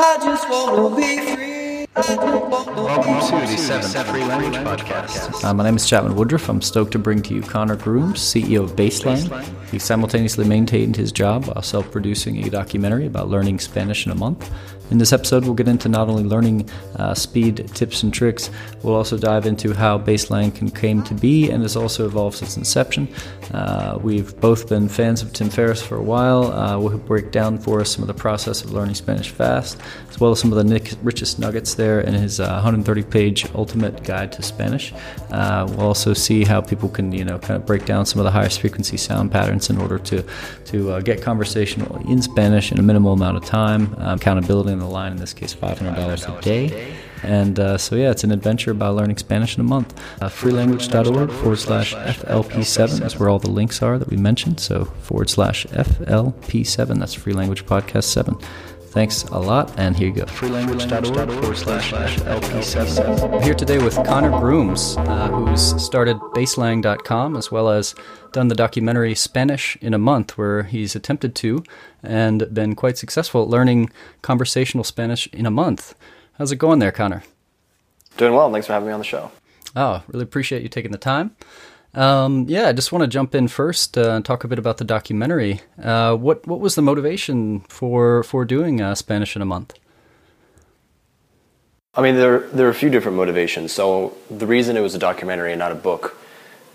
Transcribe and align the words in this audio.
I 0.00 0.18
just 0.22 0.48
wanna 0.48 0.96
be 0.96 1.18
free. 1.34 1.57
Welcome 1.96 3.20
to 3.46 3.46
the 3.50 3.56
seventh 3.56 4.08
Free 4.08 4.24
Language 4.24 4.54
Podcast. 4.62 5.42
Uh, 5.42 5.52
my 5.54 5.64
name 5.64 5.74
is 5.74 5.88
Chapman 5.88 6.14
Woodruff. 6.14 6.48
I'm 6.48 6.62
stoked 6.62 6.92
to 6.92 6.98
bring 6.98 7.22
to 7.22 7.34
you 7.34 7.42
Connor 7.42 7.76
Grooms, 7.76 8.20
CEO 8.20 8.62
of 8.62 8.76
Baselang. 8.76 9.44
He 9.70 9.78
simultaneously 9.78 10.44
maintained 10.46 10.96
his 10.96 11.10
job 11.10 11.46
while 11.46 11.62
self 11.62 11.90
producing 11.90 12.44
a 12.46 12.50
documentary 12.50 13.06
about 13.06 13.28
learning 13.28 13.58
Spanish 13.58 14.06
in 14.06 14.12
a 14.12 14.14
month. 14.14 14.48
In 14.90 14.96
this 14.96 15.12
episode, 15.12 15.44
we'll 15.44 15.52
get 15.52 15.68
into 15.68 15.90
not 15.90 16.08
only 16.08 16.22
learning 16.24 16.70
uh, 16.96 17.12
speed 17.12 17.68
tips 17.74 18.02
and 18.02 18.14
tricks, 18.14 18.50
we'll 18.82 18.94
also 18.94 19.18
dive 19.18 19.44
into 19.44 19.74
how 19.74 19.98
Baselang 19.98 20.54
can 20.54 20.70
came 20.70 21.02
to 21.02 21.12
be 21.14 21.50
and 21.50 21.60
has 21.62 21.76
also 21.76 22.06
evolved 22.06 22.38
since 22.38 22.56
inception. 22.56 23.06
Uh, 23.52 23.98
we've 24.00 24.34
both 24.40 24.66
been 24.66 24.88
fans 24.88 25.20
of 25.20 25.34
Tim 25.34 25.50
Ferriss 25.50 25.82
for 25.82 25.96
a 25.96 26.02
while. 26.02 26.52
Uh, 26.52 26.78
we'll 26.78 26.96
break 26.96 27.32
down 27.32 27.58
for 27.58 27.80
us 27.82 27.90
some 27.90 28.02
of 28.02 28.08
the 28.08 28.14
process 28.14 28.64
of 28.64 28.72
learning 28.72 28.94
Spanish 28.94 29.28
fast, 29.28 29.78
as 30.08 30.18
well 30.18 30.30
as 30.30 30.40
some 30.40 30.52
of 30.52 30.56
the 30.56 30.64
nick- 30.64 30.94
richest 31.02 31.38
nuggets 31.38 31.74
there 31.78 32.00
in 32.00 32.12
his 32.12 32.38
130 32.38 33.00
uh, 33.00 33.06
page 33.06 33.46
ultimate 33.54 34.04
guide 34.04 34.30
to 34.32 34.42
Spanish. 34.42 34.92
Uh, 35.30 35.66
we'll 35.70 35.86
also 35.86 36.12
see 36.12 36.44
how 36.44 36.60
people 36.60 36.90
can, 36.90 37.10
you 37.12 37.24
know, 37.24 37.38
kind 37.38 37.56
of 37.56 37.64
break 37.64 37.86
down 37.86 38.04
some 38.04 38.20
of 38.20 38.24
the 38.24 38.30
highest 38.30 38.60
frequency 38.60 38.98
sound 38.98 39.32
patterns 39.32 39.70
in 39.70 39.78
order 39.78 39.98
to, 39.98 40.22
to 40.66 40.92
uh, 40.92 41.00
get 41.00 41.22
conversational 41.22 41.96
in 42.06 42.20
Spanish 42.20 42.70
in 42.70 42.78
a 42.78 42.82
minimal 42.82 43.14
amount 43.14 43.38
of 43.38 43.44
time, 43.46 43.94
um, 43.98 44.18
accountability 44.18 44.72
in 44.72 44.78
the 44.78 44.86
line, 44.86 45.12
in 45.12 45.18
this 45.18 45.32
case 45.32 45.54
$500 45.54 46.38
a 46.38 46.40
day. 46.42 46.94
And 47.22 47.58
uh, 47.58 47.78
so, 47.78 47.96
yeah, 47.96 48.10
it's 48.10 48.24
an 48.24 48.30
adventure 48.30 48.70
about 48.70 48.94
learning 48.94 49.16
Spanish 49.16 49.56
in 49.56 49.60
a 49.60 49.64
month. 49.64 49.98
Uh, 50.20 50.28
freelanguage.org 50.28 51.30
forward 51.30 51.58
slash 51.58 51.94
FLP7 51.94 53.04
is 53.04 53.18
where 53.18 53.28
all 53.28 53.38
the 53.38 53.50
links 53.50 53.82
are 53.82 53.98
that 53.98 54.08
we 54.08 54.16
mentioned. 54.16 54.60
So, 54.60 54.84
forward 54.84 55.30
slash 55.30 55.66
FLP7, 55.66 56.98
that's 56.98 57.14
Free 57.14 57.32
Language 57.32 57.66
Podcast 57.66 58.04
7. 58.04 58.36
Thanks 58.90 59.24
a 59.24 59.38
lot, 59.38 59.78
and 59.78 59.94
here 59.94 60.08
you 60.08 60.14
go. 60.14 60.24
Freelanguage.org 60.24 61.30
forward 61.40 61.56
slash 61.56 61.92
FLP7. 61.92 63.34
I'm 63.34 63.42
here 63.42 63.54
today 63.54 63.76
with 63.78 63.94
Connor 64.06 64.30
Grooms, 64.30 64.96
uh, 64.96 65.28
who's 65.28 65.80
started 65.82 66.16
baselang.com 66.34 67.36
as 67.36 67.52
well 67.52 67.68
as 67.68 67.94
done 68.32 68.48
the 68.48 68.54
documentary 68.54 69.14
Spanish 69.14 69.76
in 69.82 69.92
a 69.92 69.98
Month, 69.98 70.38
where 70.38 70.62
he's 70.62 70.96
attempted 70.96 71.34
to 71.36 71.62
and 72.02 72.52
been 72.54 72.74
quite 72.74 72.96
successful 72.96 73.42
at 73.42 73.48
learning 73.48 73.90
conversational 74.22 74.84
Spanish 74.84 75.26
in 75.28 75.44
a 75.44 75.50
month. 75.50 75.94
How's 76.38 76.50
it 76.50 76.56
going 76.56 76.78
there, 76.78 76.92
Connor? 76.92 77.24
Doing 78.16 78.32
well. 78.32 78.50
Thanks 78.50 78.66
for 78.66 78.72
having 78.72 78.88
me 78.88 78.94
on 78.94 79.00
the 79.00 79.04
show. 79.04 79.30
Oh, 79.76 80.02
really 80.08 80.24
appreciate 80.24 80.62
you 80.62 80.68
taking 80.68 80.92
the 80.92 80.98
time. 80.98 81.36
Um, 81.94 82.44
yeah, 82.48 82.68
I 82.68 82.72
just 82.72 82.92
want 82.92 83.02
to 83.02 83.08
jump 83.08 83.34
in 83.34 83.48
first 83.48 83.96
uh, 83.96 84.10
and 84.12 84.24
talk 84.24 84.44
a 84.44 84.48
bit 84.48 84.58
about 84.58 84.76
the 84.76 84.84
documentary. 84.84 85.62
Uh, 85.82 86.14
what 86.14 86.46
what 86.46 86.60
was 86.60 86.74
the 86.74 86.82
motivation 86.82 87.60
for 87.68 88.22
for 88.22 88.44
doing 88.44 88.80
uh, 88.80 88.94
Spanish 88.94 89.34
in 89.34 89.42
a 89.42 89.46
month? 89.46 89.74
I 91.94 92.02
mean, 92.02 92.16
there 92.16 92.40
there 92.40 92.66
are 92.66 92.70
a 92.70 92.74
few 92.74 92.90
different 92.90 93.16
motivations. 93.16 93.72
So 93.72 94.16
the 94.30 94.46
reason 94.46 94.76
it 94.76 94.80
was 94.80 94.94
a 94.94 94.98
documentary 94.98 95.52
and 95.52 95.58
not 95.58 95.72
a 95.72 95.74
book 95.74 96.16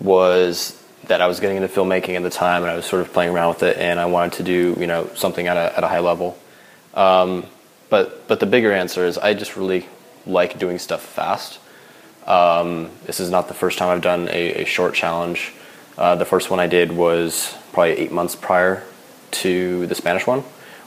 was 0.00 0.80
that 1.04 1.20
I 1.20 1.26
was 1.26 1.40
getting 1.40 1.56
into 1.56 1.68
filmmaking 1.68 2.16
at 2.16 2.22
the 2.22 2.30
time, 2.30 2.62
and 2.62 2.70
I 2.70 2.76
was 2.76 2.84
sort 2.84 3.02
of 3.02 3.12
playing 3.12 3.32
around 3.32 3.50
with 3.50 3.62
it, 3.62 3.78
and 3.78 4.00
I 4.00 4.06
wanted 4.06 4.34
to 4.34 4.42
do 4.42 4.76
you 4.78 4.86
know 4.86 5.08
something 5.14 5.46
at 5.46 5.56
a 5.56 5.76
at 5.76 5.84
a 5.84 5.88
high 5.88 6.00
level. 6.00 6.36
Um, 6.92 7.46
but 7.88 8.26
but 8.26 8.40
the 8.40 8.46
bigger 8.46 8.72
answer 8.72 9.06
is 9.06 9.16
I 9.16 9.34
just 9.34 9.56
really 9.56 9.86
like 10.26 10.58
doing 10.58 10.78
stuff 10.78 11.02
fast. 11.02 11.58
Um, 12.26 12.90
this 13.04 13.20
is 13.20 13.30
not 13.30 13.48
the 13.48 13.54
first 13.54 13.78
time 13.78 13.88
I've 13.88 14.02
done 14.02 14.28
a, 14.28 14.62
a 14.62 14.64
short 14.64 14.94
challenge. 14.94 15.52
Uh, 15.96 16.14
the 16.16 16.24
first 16.24 16.50
one 16.50 16.58
I 16.58 16.66
did 16.66 16.92
was 16.92 17.56
probably 17.72 17.92
eight 17.92 18.12
months 18.12 18.34
prior 18.34 18.82
to 19.30 19.86
the 19.86 19.94
Spanish 19.94 20.26
one, 20.26 20.40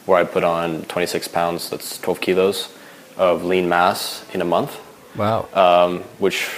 where 0.05 0.19
I 0.19 0.23
put 0.23 0.43
on 0.43 0.83
26 0.83 1.27
pounds, 1.27 1.69
that's 1.69 1.99
12 1.99 2.21
kilos, 2.21 2.75
of 3.17 3.43
lean 3.43 3.69
mass 3.69 4.25
in 4.33 4.41
a 4.41 4.45
month. 4.45 4.79
Wow. 5.15 5.47
Um, 5.53 5.99
which 6.19 6.49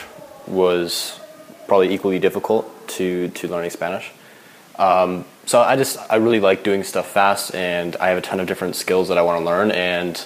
was 0.47 1.19
probably 1.67 1.93
equally 1.93 2.19
difficult 2.19 2.87
to, 2.89 3.29
to 3.29 3.47
learning 3.47 3.69
Spanish. 3.69 4.11
Um, 4.77 5.25
so 5.45 5.61
I 5.61 5.75
just, 5.75 5.97
I 6.09 6.15
really 6.15 6.39
like 6.39 6.63
doing 6.63 6.83
stuff 6.83 7.11
fast, 7.11 7.53
and 7.53 7.95
I 7.97 8.09
have 8.09 8.17
a 8.17 8.21
ton 8.21 8.39
of 8.39 8.47
different 8.47 8.75
skills 8.75 9.09
that 9.09 9.17
I 9.17 9.21
want 9.21 9.41
to 9.41 9.45
learn, 9.45 9.71
and 9.71 10.25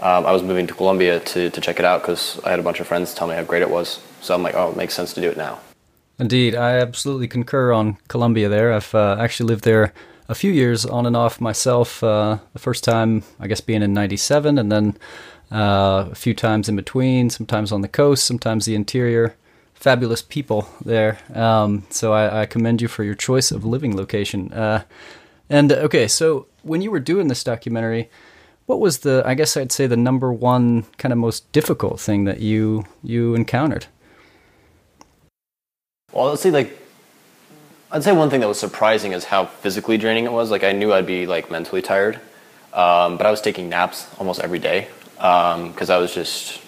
um, 0.00 0.26
I 0.26 0.32
was 0.32 0.42
moving 0.42 0.66
to 0.66 0.74
Colombia 0.74 1.20
to, 1.20 1.50
to 1.50 1.60
check 1.60 1.78
it 1.78 1.84
out 1.84 2.02
because 2.02 2.40
I 2.44 2.50
had 2.50 2.58
a 2.58 2.62
bunch 2.62 2.80
of 2.80 2.86
friends 2.86 3.14
tell 3.14 3.26
me 3.26 3.34
how 3.34 3.44
great 3.44 3.62
it 3.62 3.70
was. 3.70 4.00
So 4.20 4.34
I'm 4.34 4.42
like, 4.42 4.54
oh, 4.54 4.70
it 4.70 4.76
makes 4.76 4.94
sense 4.94 5.14
to 5.14 5.20
do 5.20 5.30
it 5.30 5.36
now. 5.36 5.60
Indeed, 6.18 6.54
I 6.54 6.78
absolutely 6.78 7.28
concur 7.28 7.72
on 7.72 7.98
Colombia 8.08 8.48
there. 8.48 8.72
I've 8.72 8.94
uh, 8.94 9.16
actually 9.18 9.48
lived 9.48 9.64
there 9.64 9.92
a 10.28 10.34
few 10.34 10.50
years 10.50 10.84
on 10.84 11.06
and 11.06 11.16
off 11.16 11.40
myself. 11.40 12.02
Uh, 12.02 12.38
the 12.52 12.58
first 12.58 12.84
time, 12.84 13.22
I 13.38 13.46
guess, 13.46 13.60
being 13.60 13.82
in 13.82 13.92
97, 13.92 14.58
and 14.58 14.72
then 14.72 14.96
uh, 15.52 16.08
a 16.10 16.14
few 16.14 16.34
times 16.34 16.68
in 16.68 16.76
between, 16.76 17.30
sometimes 17.30 17.70
on 17.70 17.82
the 17.82 17.88
coast, 17.88 18.24
sometimes 18.24 18.64
the 18.64 18.74
interior. 18.74 19.36
Fabulous 19.74 20.22
people 20.22 20.68
there. 20.82 21.18
Um, 21.34 21.86
so 21.90 22.14
I, 22.14 22.42
I, 22.42 22.46
commend 22.46 22.80
you 22.80 22.88
for 22.88 23.04
your 23.04 23.14
choice 23.14 23.52
of 23.52 23.62
living 23.62 23.94
location. 23.94 24.50
Uh, 24.52 24.84
and 25.50 25.70
okay, 25.70 26.08
so 26.08 26.46
when 26.62 26.80
you 26.80 26.90
were 26.90 26.98
doing 26.98 27.28
this 27.28 27.44
documentary, 27.44 28.08
what 28.66 28.80
was 28.80 28.98
the 28.98 29.22
i 29.24 29.34
guess 29.34 29.56
i'd 29.56 29.72
say 29.72 29.86
the 29.86 29.96
number 29.96 30.32
one 30.32 30.82
kind 30.98 31.12
of 31.12 31.18
most 31.18 31.50
difficult 31.52 31.98
thing 31.98 32.24
that 32.24 32.40
you 32.40 32.84
you 33.02 33.34
encountered? 33.34 33.86
Well 36.12 36.26
let's 36.26 36.42
see 36.42 36.50
like 36.50 36.78
i'd 37.92 38.02
say 38.02 38.12
one 38.12 38.28
thing 38.30 38.40
that 38.40 38.48
was 38.48 38.60
surprising 38.60 39.12
is 39.12 39.24
how 39.24 39.46
physically 39.46 39.96
draining 39.96 40.24
it 40.24 40.32
was. 40.32 40.50
Like 40.50 40.64
i 40.64 40.72
knew 40.72 40.92
i'd 40.92 41.06
be 41.06 41.26
like 41.26 41.50
mentally 41.50 41.82
tired 41.82 42.16
um, 42.72 43.16
but 43.16 43.26
i 43.26 43.30
was 43.30 43.40
taking 43.40 43.68
naps 43.68 44.06
almost 44.18 44.40
every 44.40 44.58
day 44.58 44.88
because 45.14 45.90
um, 45.90 45.96
i 45.96 45.98
was 45.98 46.14
just 46.14 46.60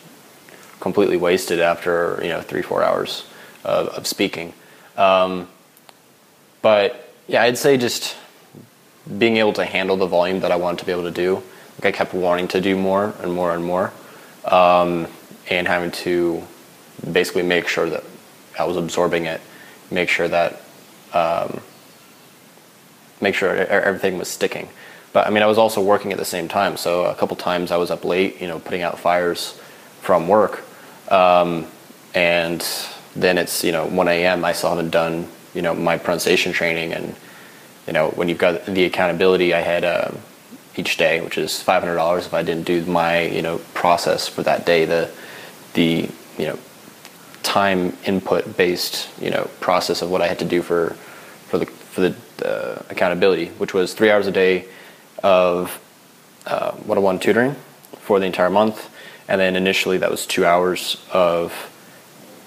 completely 0.81 1.16
wasted 1.16 1.60
after 1.60 2.20
you 2.22 2.28
know 2.28 2.41
three 2.41 2.62
four 2.62 2.82
hours 2.82 3.26
of, 3.64 3.88
of 3.88 4.06
speaking. 4.06 4.53
Um, 4.97 5.48
but 6.62 7.12
yeah 7.26 7.42
i'd 7.42 7.58
say 7.58 7.76
just 7.76 8.16
being 9.16 9.37
able 9.37 9.53
to 9.53 9.64
handle 9.64 9.97
the 9.97 10.06
volume 10.06 10.41
that 10.41 10.50
i 10.50 10.56
wanted 10.56 10.78
to 10.78 10.87
be 10.87 10.92
able 10.92 11.04
to 11.04 11.10
do 11.10 11.42
like 11.78 11.94
I 11.94 11.96
kept 11.96 12.12
wanting 12.12 12.48
to 12.48 12.60
do 12.60 12.76
more 12.76 13.14
and 13.22 13.32
more 13.32 13.54
and 13.54 13.64
more, 13.64 13.92
um, 14.44 15.06
and 15.48 15.66
having 15.66 15.90
to 15.92 16.42
basically 17.12 17.44
make 17.44 17.68
sure 17.68 17.88
that 17.88 18.02
I 18.58 18.64
was 18.64 18.76
absorbing 18.76 19.26
it, 19.26 19.40
make 19.90 20.08
sure 20.08 20.26
that 20.28 20.60
um, 21.12 21.60
make 23.20 23.34
sure 23.34 23.54
everything 23.54 24.18
was 24.18 24.28
sticking. 24.28 24.68
But 25.12 25.26
I 25.26 25.30
mean, 25.30 25.42
I 25.42 25.46
was 25.46 25.58
also 25.58 25.80
working 25.80 26.12
at 26.12 26.18
the 26.18 26.24
same 26.24 26.48
time, 26.48 26.76
so 26.76 27.04
a 27.04 27.14
couple 27.14 27.36
times 27.36 27.70
I 27.70 27.76
was 27.76 27.90
up 27.90 28.04
late, 28.04 28.40
you 28.40 28.48
know, 28.48 28.58
putting 28.58 28.82
out 28.82 28.98
fires 28.98 29.58
from 30.00 30.26
work, 30.26 30.64
um, 31.10 31.66
and 32.14 32.66
then 33.14 33.38
it's 33.38 33.62
you 33.62 33.72
know 33.72 33.86
1 33.86 34.08
a.m. 34.08 34.44
I 34.44 34.52
still 34.52 34.70
haven't 34.70 34.90
done 34.90 35.28
you 35.54 35.62
know 35.62 35.74
my 35.74 35.96
pronunciation 35.96 36.52
training, 36.52 36.92
and 36.92 37.14
you 37.86 37.92
know 37.92 38.08
when 38.10 38.28
you've 38.28 38.38
got 38.38 38.66
the 38.66 38.84
accountability, 38.84 39.54
I 39.54 39.60
had. 39.60 39.84
Uh, 39.84 40.10
each 40.78 40.96
day, 40.96 41.20
which 41.20 41.36
is 41.36 41.60
five 41.60 41.82
hundred 41.82 41.96
dollars 41.96 42.24
if 42.24 42.32
I 42.32 42.42
didn't 42.42 42.64
do 42.64 42.84
my 42.86 43.22
you 43.22 43.42
know 43.42 43.58
process 43.74 44.28
for 44.28 44.42
that 44.44 44.64
day. 44.64 44.84
The 44.84 45.10
the 45.74 46.08
you 46.38 46.46
know 46.46 46.58
time 47.42 47.96
input 48.06 48.56
based 48.56 49.08
you 49.20 49.30
know 49.30 49.50
process 49.60 50.00
of 50.00 50.10
what 50.10 50.22
I 50.22 50.28
had 50.28 50.38
to 50.38 50.44
do 50.44 50.62
for 50.62 50.90
for 51.48 51.58
the 51.58 51.66
for 51.66 52.00
the 52.00 52.14
uh, 52.46 52.82
accountability, 52.88 53.48
which 53.58 53.74
was 53.74 53.92
three 53.92 54.10
hours 54.10 54.26
a 54.26 54.30
day 54.30 54.66
of 55.22 55.80
uh, 56.46 56.72
one-on-one 56.72 57.18
tutoring 57.18 57.56
for 57.98 58.20
the 58.20 58.26
entire 58.26 58.50
month, 58.50 58.88
and 59.26 59.40
then 59.40 59.56
initially 59.56 59.98
that 59.98 60.10
was 60.10 60.26
two 60.26 60.46
hours 60.46 61.04
of 61.12 61.52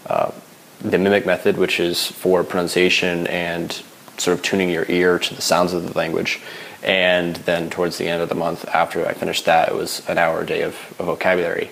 uh, 0.07 0.31
the 0.79 0.97
mimic 0.97 1.25
method, 1.25 1.57
which 1.57 1.79
is 1.79 2.07
for 2.07 2.43
pronunciation 2.43 3.27
and 3.27 3.83
sort 4.17 4.37
of 4.37 4.43
tuning 4.43 4.69
your 4.69 4.85
ear 4.87 5.19
to 5.19 5.35
the 5.35 5.41
sounds 5.41 5.73
of 5.73 5.85
the 5.85 5.97
language 5.97 6.39
and 6.83 7.35
then 7.37 7.69
towards 7.69 7.97
the 7.97 8.07
end 8.07 8.21
of 8.21 8.29
the 8.29 8.35
month 8.35 8.67
after 8.69 9.05
I 9.07 9.13
finished 9.13 9.45
that, 9.45 9.69
it 9.69 9.75
was 9.75 10.07
an 10.09 10.17
hour 10.17 10.41
a 10.41 10.45
day 10.45 10.63
of, 10.63 10.75
of 10.99 11.05
vocabulary. 11.05 11.71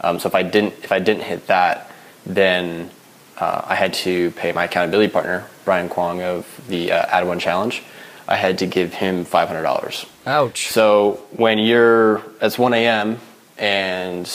Um, 0.00 0.18
so 0.18 0.28
if 0.28 0.34
I 0.34 0.42
didn't 0.42 0.74
if 0.82 0.92
I 0.92 0.98
didn't 0.98 1.22
hit 1.22 1.46
that, 1.46 1.90
then 2.26 2.90
uh, 3.38 3.62
I 3.66 3.74
had 3.74 3.94
to 3.94 4.30
pay 4.32 4.52
my 4.52 4.64
accountability 4.64 5.12
partner 5.12 5.46
Brian 5.64 5.88
Kwong 5.88 6.22
of 6.22 6.46
the 6.68 6.92
uh, 6.92 7.06
Add 7.08 7.26
One 7.26 7.38
Challenge. 7.38 7.82
I 8.28 8.36
had 8.36 8.58
to 8.58 8.66
give 8.66 8.94
him 8.94 9.24
five 9.24 9.48
hundred 9.48 9.62
dollars. 9.62 10.06
Ouch! 10.26 10.68
So 10.68 11.20
when 11.32 11.58
you're 11.58 12.22
it's 12.40 12.58
one 12.58 12.74
a.m. 12.74 13.18
and 13.58 14.30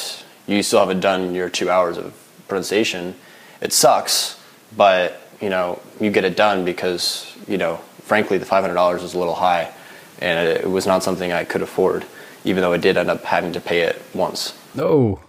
you 0.48 0.62
still 0.64 0.80
haven't 0.80 1.00
done 1.00 1.34
your 1.34 1.50
two 1.50 1.70
hours 1.70 1.98
of 1.98 2.14
pronunciation, 2.48 3.16
it 3.62 3.74
sucks. 3.74 4.40
But 4.76 5.22
you 5.42 5.50
know 5.50 5.82
you 6.00 6.12
get 6.12 6.26
it 6.26 6.36
done 6.36 6.66
because 6.66 7.36
you 7.48 7.58
know 7.58 7.78
frankly 8.02 8.38
the 8.38 8.46
five 8.46 8.64
hundred 8.64 8.76
dollars 8.76 9.04
is 9.04 9.14
a 9.14 9.18
little 9.18 9.36
high 9.36 9.72
and 10.20 10.48
it 10.48 10.70
was 10.70 10.86
not 10.86 11.04
something 11.04 11.32
I 11.32 11.44
could 11.44 11.62
afford, 11.62 12.06
even 12.44 12.62
though 12.62 12.74
I 12.74 12.78
did 12.78 12.98
end 12.98 13.10
up 13.10 13.24
having 13.24 13.54
to 13.54 13.62
pay 13.62 13.82
it 13.82 14.02
once. 14.14 14.58
Oh, 14.78 15.22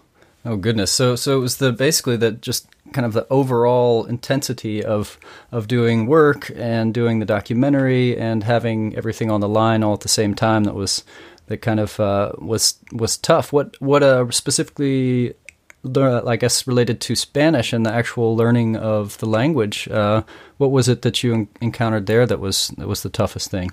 oh 0.44 0.56
goodness! 0.56 0.92
So, 0.92 1.16
so 1.16 1.36
it 1.36 1.40
was 1.40 1.56
the 1.56 1.72
basically 1.72 2.16
that 2.18 2.40
just 2.40 2.66
kind 2.92 3.04
of 3.04 3.12
the 3.12 3.26
overall 3.30 4.04
intensity 4.04 4.84
of 4.84 5.18
of 5.50 5.68
doing 5.68 6.06
work 6.06 6.50
and 6.54 6.94
doing 6.94 7.18
the 7.18 7.26
documentary 7.26 8.16
and 8.16 8.44
having 8.44 8.96
everything 8.96 9.30
on 9.30 9.40
the 9.40 9.48
line 9.48 9.82
all 9.82 9.94
at 9.94 10.00
the 10.00 10.08
same 10.08 10.34
time 10.34 10.64
that 10.64 10.74
was 10.74 11.04
that 11.46 11.58
kind 11.58 11.80
of 11.80 11.98
uh, 12.00 12.32
was 12.38 12.78
was 12.92 13.16
tough. 13.16 13.52
What 13.52 13.80
what 13.80 14.02
uh, 14.02 14.30
specifically, 14.30 15.34
I 15.94 16.36
guess, 16.36 16.66
related 16.66 17.00
to 17.02 17.16
Spanish 17.16 17.72
and 17.72 17.86
the 17.86 17.92
actual 17.92 18.36
learning 18.36 18.76
of 18.76 19.18
the 19.18 19.26
language? 19.26 19.88
Uh, 19.88 20.22
what 20.58 20.70
was 20.70 20.88
it 20.88 21.02
that 21.02 21.22
you 21.22 21.48
encountered 21.60 22.06
there 22.06 22.26
that 22.26 22.40
was 22.40 22.68
that 22.78 22.88
was 22.88 23.02
the 23.02 23.10
toughest 23.10 23.50
thing? 23.50 23.72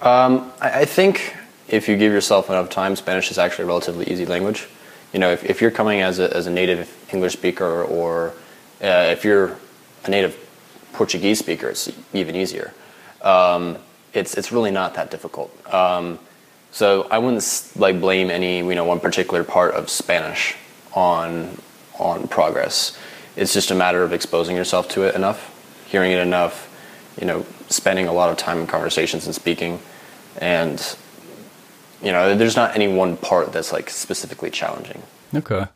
Um, 0.00 0.52
I, 0.60 0.80
I 0.80 0.84
think 0.84 1.36
if 1.68 1.88
you 1.88 1.96
give 1.96 2.12
yourself 2.12 2.50
enough 2.50 2.70
time, 2.70 2.96
Spanish 2.96 3.30
is 3.30 3.38
actually 3.38 3.64
a 3.64 3.68
relatively 3.68 4.10
easy 4.10 4.26
language. 4.26 4.68
You 5.12 5.20
know, 5.20 5.30
if, 5.30 5.44
if 5.44 5.60
you're 5.60 5.70
coming 5.70 6.00
as 6.00 6.18
a, 6.18 6.34
as 6.36 6.46
a 6.46 6.50
native 6.50 6.92
English 7.12 7.32
speaker 7.34 7.84
or 7.84 8.34
uh, 8.82 9.08
if 9.10 9.24
you're 9.24 9.56
a 10.04 10.10
native 10.10 10.36
Portuguese 10.92 11.38
speaker, 11.38 11.68
it's 11.68 11.90
even 12.12 12.34
easier. 12.34 12.74
Um, 13.22 13.78
it's, 14.12 14.34
it's 14.34 14.52
really 14.52 14.70
not 14.70 14.94
that 14.94 15.10
difficult. 15.10 15.50
Um, 15.72 16.18
so 16.74 17.06
I 17.08 17.18
wouldn't 17.18 17.72
like 17.76 18.00
blame 18.00 18.30
any 18.30 18.58
you 18.58 18.74
know 18.74 18.84
one 18.84 18.98
particular 18.98 19.44
part 19.44 19.74
of 19.74 19.88
Spanish 19.88 20.56
on 20.92 21.56
on 22.00 22.26
progress. 22.26 22.98
It's 23.36 23.54
just 23.54 23.70
a 23.70 23.76
matter 23.76 24.02
of 24.02 24.12
exposing 24.12 24.56
yourself 24.56 24.88
to 24.90 25.02
it 25.02 25.14
enough, 25.14 25.54
hearing 25.86 26.10
it 26.10 26.18
enough, 26.18 26.68
you 27.18 27.26
know, 27.26 27.44
spending 27.68 28.06
a 28.06 28.12
lot 28.12 28.30
of 28.30 28.36
time 28.36 28.58
in 28.58 28.66
conversations 28.66 29.26
and 29.26 29.34
speaking, 29.34 29.80
and 30.40 30.96
you 32.02 32.12
know, 32.12 32.34
there's 32.36 32.56
not 32.56 32.74
any 32.74 32.88
one 32.88 33.16
part 33.16 33.52
that's 33.52 33.72
like 33.72 33.90
specifically 33.90 34.50
challenging. 34.50 35.02
Okay, 35.34 35.66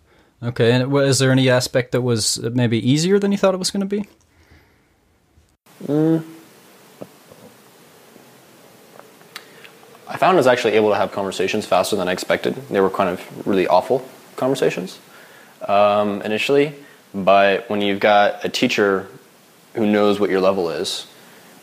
okay. 0.43 0.73
And 0.73 0.94
is 0.99 1.19
there 1.19 1.32
any 1.32 1.49
aspect 1.49 1.93
that 1.93 2.02
was 2.02 2.38
maybe 2.40 2.79
easier 2.79 3.19
than 3.19 3.32
you 3.32 3.38
thought 3.38 3.55
it 3.55 3.58
was 3.58 3.70
going 3.70 3.88
to 3.88 3.96
be? 3.96 4.08
I 10.08 10.17
found 10.17 10.35
I 10.35 10.37
was 10.37 10.46
actually 10.46 10.73
able 10.73 10.90
to 10.90 10.96
have 10.96 11.12
conversations 11.12 11.67
faster 11.67 11.94
than 11.94 12.08
I 12.08 12.12
expected. 12.12 12.55
They 12.69 12.81
were 12.81 12.90
kind 12.90 13.11
of 13.11 13.46
really 13.46 13.69
awful 13.69 14.06
conversations 14.37 14.99
um, 15.69 16.23
initially, 16.23 16.75
but 17.14 17.69
when 17.70 17.81
you've 17.82 18.00
got 18.00 18.44
a 18.44 18.49
teacher 18.49 19.06
who 19.75 19.87
knows 19.87 20.19
what 20.19 20.31
your 20.31 20.40
level 20.40 20.70
is, 20.70 21.06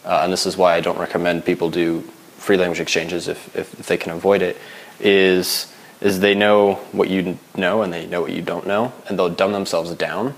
uh, 0.05 0.21
and 0.23 0.31
this 0.31 0.45
is 0.45 0.55
why 0.55 0.75
I 0.75 0.81
don't 0.81 0.99
recommend 0.99 1.43
people 1.45 1.69
do 1.69 2.01
free 2.37 2.57
language 2.57 2.79
exchanges 2.79 3.27
if, 3.27 3.55
if, 3.55 3.79
if 3.79 3.87
they 3.87 3.97
can 3.97 4.11
avoid 4.11 4.41
it, 4.41 4.57
is 4.99 5.71
is 6.01 6.19
they 6.19 6.35
know 6.35 6.75
what 6.91 7.09
you 7.09 7.39
know 7.55 7.81
and 7.81 7.91
they 7.91 8.05
know 8.05 8.21
what 8.21 8.31
you 8.31 8.41
don't 8.41 8.67
know, 8.67 8.93
and 9.07 9.17
they'll 9.17 9.29
dumb 9.29 9.51
themselves 9.53 9.91
down. 9.95 10.33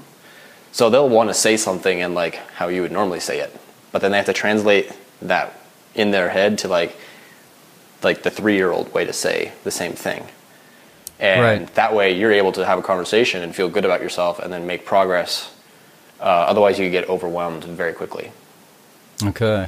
So 0.71 0.89
they'll 0.89 1.09
want 1.09 1.29
to 1.29 1.33
say 1.33 1.57
something 1.57 1.99
in 1.99 2.13
like 2.13 2.35
how 2.55 2.67
you 2.67 2.81
would 2.83 2.91
normally 2.91 3.19
say 3.19 3.39
it, 3.39 3.55
but 3.91 4.01
then 4.01 4.11
they 4.11 4.17
have 4.17 4.27
to 4.27 4.33
translate 4.33 4.91
that 5.21 5.53
in 5.95 6.11
their 6.11 6.29
head 6.29 6.59
to 6.59 6.67
like 6.67 6.95
like 8.03 8.23
the 8.23 8.29
three 8.29 8.55
year 8.55 8.71
old 8.71 8.93
way 8.93 9.03
to 9.05 9.13
say 9.13 9.51
the 9.63 9.71
same 9.71 9.93
thing. 9.93 10.27
And 11.19 11.41
Right. 11.41 11.73
that 11.75 11.95
way 11.95 12.13
you're 12.13 12.31
able 12.31 12.51
to 12.53 12.65
have 12.65 12.77
a 12.77 12.83
conversation 12.83 13.41
and 13.41 13.55
feel 13.55 13.69
good 13.69 13.85
about 13.85 14.01
yourself 14.01 14.37
and 14.39 14.53
then 14.53 14.67
make 14.67 14.85
progress. 14.85 15.51
Uh, 16.19 16.23
otherwise, 16.23 16.77
you 16.79 16.89
get 16.91 17.09
overwhelmed 17.09 17.63
very 17.63 17.93
quickly. 17.93 18.31
Okay. 19.23 19.67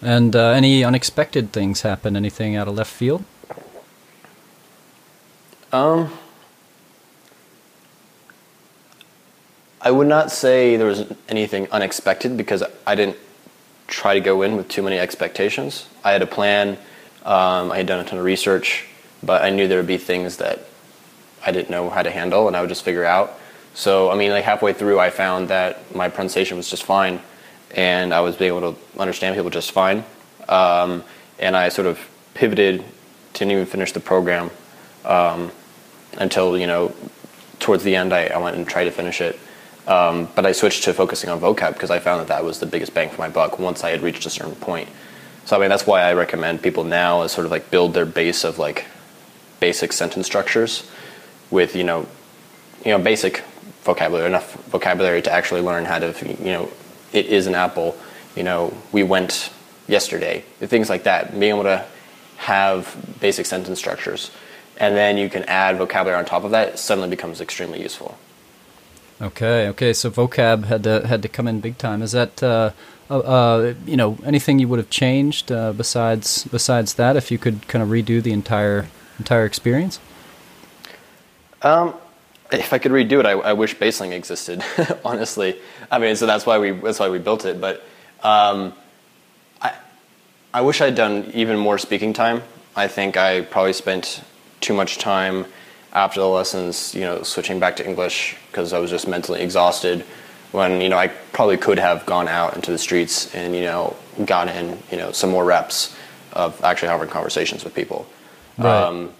And 0.00 0.34
uh, 0.34 0.50
any 0.50 0.84
unexpected 0.84 1.52
things 1.52 1.82
happen? 1.82 2.16
Anything 2.16 2.56
out 2.56 2.68
of 2.68 2.74
left 2.74 2.92
field? 2.92 3.24
Um, 5.72 6.12
I 9.80 9.90
would 9.90 10.06
not 10.06 10.30
say 10.30 10.76
there 10.76 10.86
was 10.86 11.12
anything 11.28 11.70
unexpected 11.70 12.36
because 12.36 12.62
I 12.86 12.94
didn't 12.94 13.16
try 13.86 14.14
to 14.14 14.20
go 14.20 14.42
in 14.42 14.56
with 14.56 14.68
too 14.68 14.82
many 14.82 14.98
expectations. 14.98 15.86
I 16.04 16.12
had 16.12 16.22
a 16.22 16.26
plan. 16.26 16.78
Um, 17.24 17.70
I 17.70 17.78
had 17.78 17.86
done 17.86 18.00
a 18.00 18.04
ton 18.04 18.18
of 18.18 18.24
research, 18.24 18.86
but 19.22 19.42
I 19.42 19.50
knew 19.50 19.68
there 19.68 19.78
would 19.78 19.86
be 19.86 19.98
things 19.98 20.38
that 20.38 20.60
I 21.44 21.52
didn't 21.52 21.70
know 21.70 21.90
how 21.90 22.02
to 22.02 22.10
handle, 22.10 22.48
and 22.48 22.56
I 22.56 22.60
would 22.60 22.68
just 22.68 22.84
figure 22.84 23.04
out. 23.04 23.38
So, 23.74 24.10
I 24.10 24.16
mean, 24.16 24.30
like 24.30 24.44
halfway 24.44 24.72
through, 24.72 24.98
I 24.98 25.10
found 25.10 25.48
that 25.48 25.94
my 25.94 26.08
pronunciation 26.08 26.56
was 26.56 26.68
just 26.68 26.82
fine, 26.82 27.20
and 27.74 28.12
I 28.14 28.20
was 28.20 28.40
able 28.40 28.72
to 28.72 29.00
understand 29.00 29.36
people 29.36 29.50
just 29.50 29.72
fine. 29.72 30.04
Um, 30.48 31.04
and 31.38 31.56
I 31.56 31.68
sort 31.68 31.86
of 31.86 32.00
pivoted, 32.34 32.84
didn't 33.34 33.52
even 33.52 33.66
finish 33.66 33.92
the 33.92 34.00
program 34.00 34.50
um, 35.04 35.50
until 36.18 36.58
you 36.58 36.66
know 36.66 36.94
towards 37.58 37.84
the 37.84 37.96
end. 37.96 38.12
I, 38.12 38.26
I 38.26 38.38
went 38.38 38.56
and 38.56 38.66
tried 38.66 38.84
to 38.84 38.90
finish 38.90 39.20
it, 39.20 39.38
um, 39.86 40.28
but 40.34 40.46
I 40.46 40.52
switched 40.52 40.84
to 40.84 40.94
focusing 40.94 41.30
on 41.30 41.40
vocab 41.40 41.74
because 41.74 41.90
I 41.90 41.98
found 41.98 42.20
that 42.20 42.28
that 42.28 42.44
was 42.44 42.58
the 42.58 42.66
biggest 42.66 42.94
bang 42.94 43.10
for 43.10 43.20
my 43.20 43.28
buck 43.28 43.58
once 43.58 43.84
I 43.84 43.90
had 43.90 44.02
reached 44.02 44.26
a 44.26 44.30
certain 44.30 44.56
point. 44.56 44.88
So 45.44 45.56
I 45.56 45.60
mean, 45.60 45.70
that's 45.70 45.86
why 45.86 46.02
I 46.02 46.12
recommend 46.14 46.62
people 46.62 46.84
now 46.84 47.22
is 47.22 47.32
sort 47.32 47.44
of 47.44 47.50
like 47.50 47.70
build 47.70 47.94
their 47.94 48.06
base 48.06 48.44
of 48.44 48.58
like 48.58 48.86
basic 49.60 49.92
sentence 49.92 50.26
structures 50.26 50.88
with 51.50 51.74
you 51.74 51.84
know 51.84 52.06
you 52.84 52.92
know 52.92 52.98
basic 52.98 53.42
vocabulary 53.82 54.26
enough 54.26 54.54
vocabulary 54.66 55.22
to 55.22 55.32
actually 55.32 55.60
learn 55.60 55.84
how 55.84 55.98
to 55.98 56.14
you 56.40 56.52
know 56.52 56.70
it 57.12 57.26
is 57.26 57.46
an 57.46 57.54
apple 57.54 57.96
you 58.36 58.42
know 58.42 58.72
we 58.92 59.02
went 59.02 59.50
yesterday 59.86 60.40
things 60.60 60.88
like 60.88 61.04
that 61.04 61.30
being 61.32 61.54
able 61.54 61.62
to 61.62 61.84
have 62.36 62.96
basic 63.20 63.46
sentence 63.46 63.78
structures 63.78 64.30
and 64.78 64.94
then 64.94 65.16
you 65.16 65.28
can 65.28 65.42
add 65.44 65.76
vocabulary 65.76 66.18
on 66.18 66.24
top 66.24 66.44
of 66.44 66.50
that 66.50 66.68
it 66.68 66.78
suddenly 66.78 67.08
becomes 67.08 67.40
extremely 67.40 67.80
useful 67.82 68.18
Okay, 69.20 69.68
okay. 69.68 69.92
So 69.92 70.10
vocab 70.10 70.66
had 70.66 70.84
to 70.84 71.06
had 71.06 71.22
to 71.22 71.28
come 71.28 71.48
in 71.48 71.60
big 71.60 71.76
time. 71.76 72.02
Is 72.02 72.12
that 72.12 72.40
uh, 72.42 72.70
uh, 73.10 73.18
uh, 73.18 73.74
you 73.84 73.96
know 73.96 74.16
anything 74.24 74.58
you 74.58 74.68
would 74.68 74.78
have 74.78 74.90
changed 74.90 75.50
uh, 75.50 75.72
besides 75.72 76.44
besides 76.44 76.94
that? 76.94 77.16
If 77.16 77.30
you 77.30 77.38
could 77.38 77.66
kind 77.66 77.82
of 77.82 77.88
redo 77.88 78.22
the 78.22 78.32
entire 78.32 78.86
entire 79.18 79.44
experience. 79.44 79.98
Um, 81.62 81.94
if 82.52 82.72
I 82.72 82.78
could 82.78 82.92
redo 82.92 83.18
it, 83.18 83.26
I, 83.26 83.32
I 83.32 83.52
wish 83.54 83.76
Baselang 83.76 84.12
existed. 84.12 84.62
honestly, 85.04 85.58
I 85.90 85.98
mean, 85.98 86.16
so 86.16 86.26
that's 86.26 86.46
why 86.46 86.58
we 86.58 86.72
that's 86.72 86.98
why 86.98 87.08
we 87.08 87.18
built 87.18 87.44
it. 87.44 87.60
But 87.60 87.82
um, 88.22 88.72
I 89.60 89.74
I 90.52 90.60
wish 90.62 90.80
I'd 90.80 90.94
done 90.94 91.30
even 91.34 91.58
more 91.58 91.78
speaking 91.78 92.12
time. 92.12 92.42
I 92.76 92.88
think 92.88 93.16
I 93.16 93.42
probably 93.42 93.72
spent 93.72 94.22
too 94.60 94.74
much 94.74 94.98
time 94.98 95.46
after 95.92 96.20
the 96.20 96.28
lessons, 96.28 96.94
you 96.94 97.00
know, 97.00 97.22
switching 97.22 97.58
back 97.58 97.76
to 97.76 97.86
English 97.86 98.36
because 98.50 98.72
I 98.72 98.78
was 98.78 98.90
just 98.90 99.08
mentally 99.08 99.40
exhausted. 99.40 100.04
When 100.52 100.80
you 100.80 100.88
know, 100.88 100.96
I 100.96 101.08
probably 101.08 101.56
could 101.56 101.78
have 101.78 102.06
gone 102.06 102.28
out 102.28 102.54
into 102.56 102.70
the 102.70 102.78
streets 102.78 103.34
and 103.34 103.54
you 103.54 103.62
know, 103.62 103.96
gotten 104.24 104.78
you 104.90 104.96
know 104.96 105.12
some 105.12 105.30
more 105.30 105.44
reps 105.44 105.94
of 106.32 106.62
actually 106.62 106.88
having 106.88 107.08
conversations 107.08 107.64
with 107.64 107.74
people. 107.74 108.06
Right. 108.56 108.82
Um, 108.82 109.12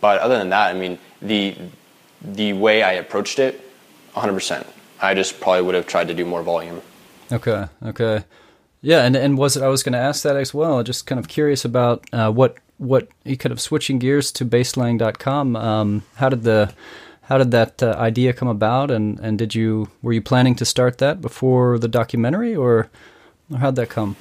but 0.00 0.20
other 0.20 0.38
than 0.38 0.50
that, 0.50 0.74
I 0.74 0.78
mean, 0.78 0.98
the 1.22 1.56
the 2.22 2.52
way 2.52 2.82
I 2.82 2.92
approached 2.92 3.38
it, 3.38 3.60
100%. 4.14 4.66
I 5.04 5.14
just 5.14 5.40
probably 5.40 5.62
would 5.62 5.74
have 5.74 5.86
tried 5.86 6.08
to 6.08 6.14
do 6.14 6.24
more 6.24 6.42
volume. 6.42 6.80
Okay, 7.30 7.66
okay. 7.84 8.24
Yeah, 8.80 9.04
and 9.04 9.16
and 9.16 9.38
was 9.38 9.56
it? 9.56 9.62
I 9.62 9.68
was 9.68 9.82
going 9.82 9.94
to 9.94 9.98
ask 9.98 10.22
that 10.22 10.36
as 10.36 10.52
well. 10.52 10.82
Just 10.82 11.06
kind 11.06 11.18
of 11.18 11.28
curious 11.28 11.64
about 11.64 12.04
uh, 12.12 12.30
what 12.30 12.56
what 12.78 13.08
you 13.24 13.36
kind 13.36 13.52
of 13.52 13.60
switching 13.60 13.98
gears 13.98 14.32
to 14.32 14.44
baselang.com. 14.44 15.56
Um, 15.56 16.02
how 16.16 16.28
did 16.28 16.42
the 16.42 16.72
how 17.22 17.38
did 17.38 17.50
that 17.52 17.82
uh, 17.82 17.94
idea 17.98 18.32
come 18.32 18.48
about? 18.48 18.90
And 18.90 19.18
and 19.20 19.38
did 19.38 19.54
you 19.54 19.88
were 20.02 20.12
you 20.12 20.22
planning 20.22 20.54
to 20.56 20.64
start 20.64 20.98
that 20.98 21.20
before 21.20 21.78
the 21.78 21.88
documentary, 21.88 22.54
or, 22.54 22.90
or 23.50 23.58
how'd 23.58 23.76
that 23.76 23.88
come? 23.88 24.16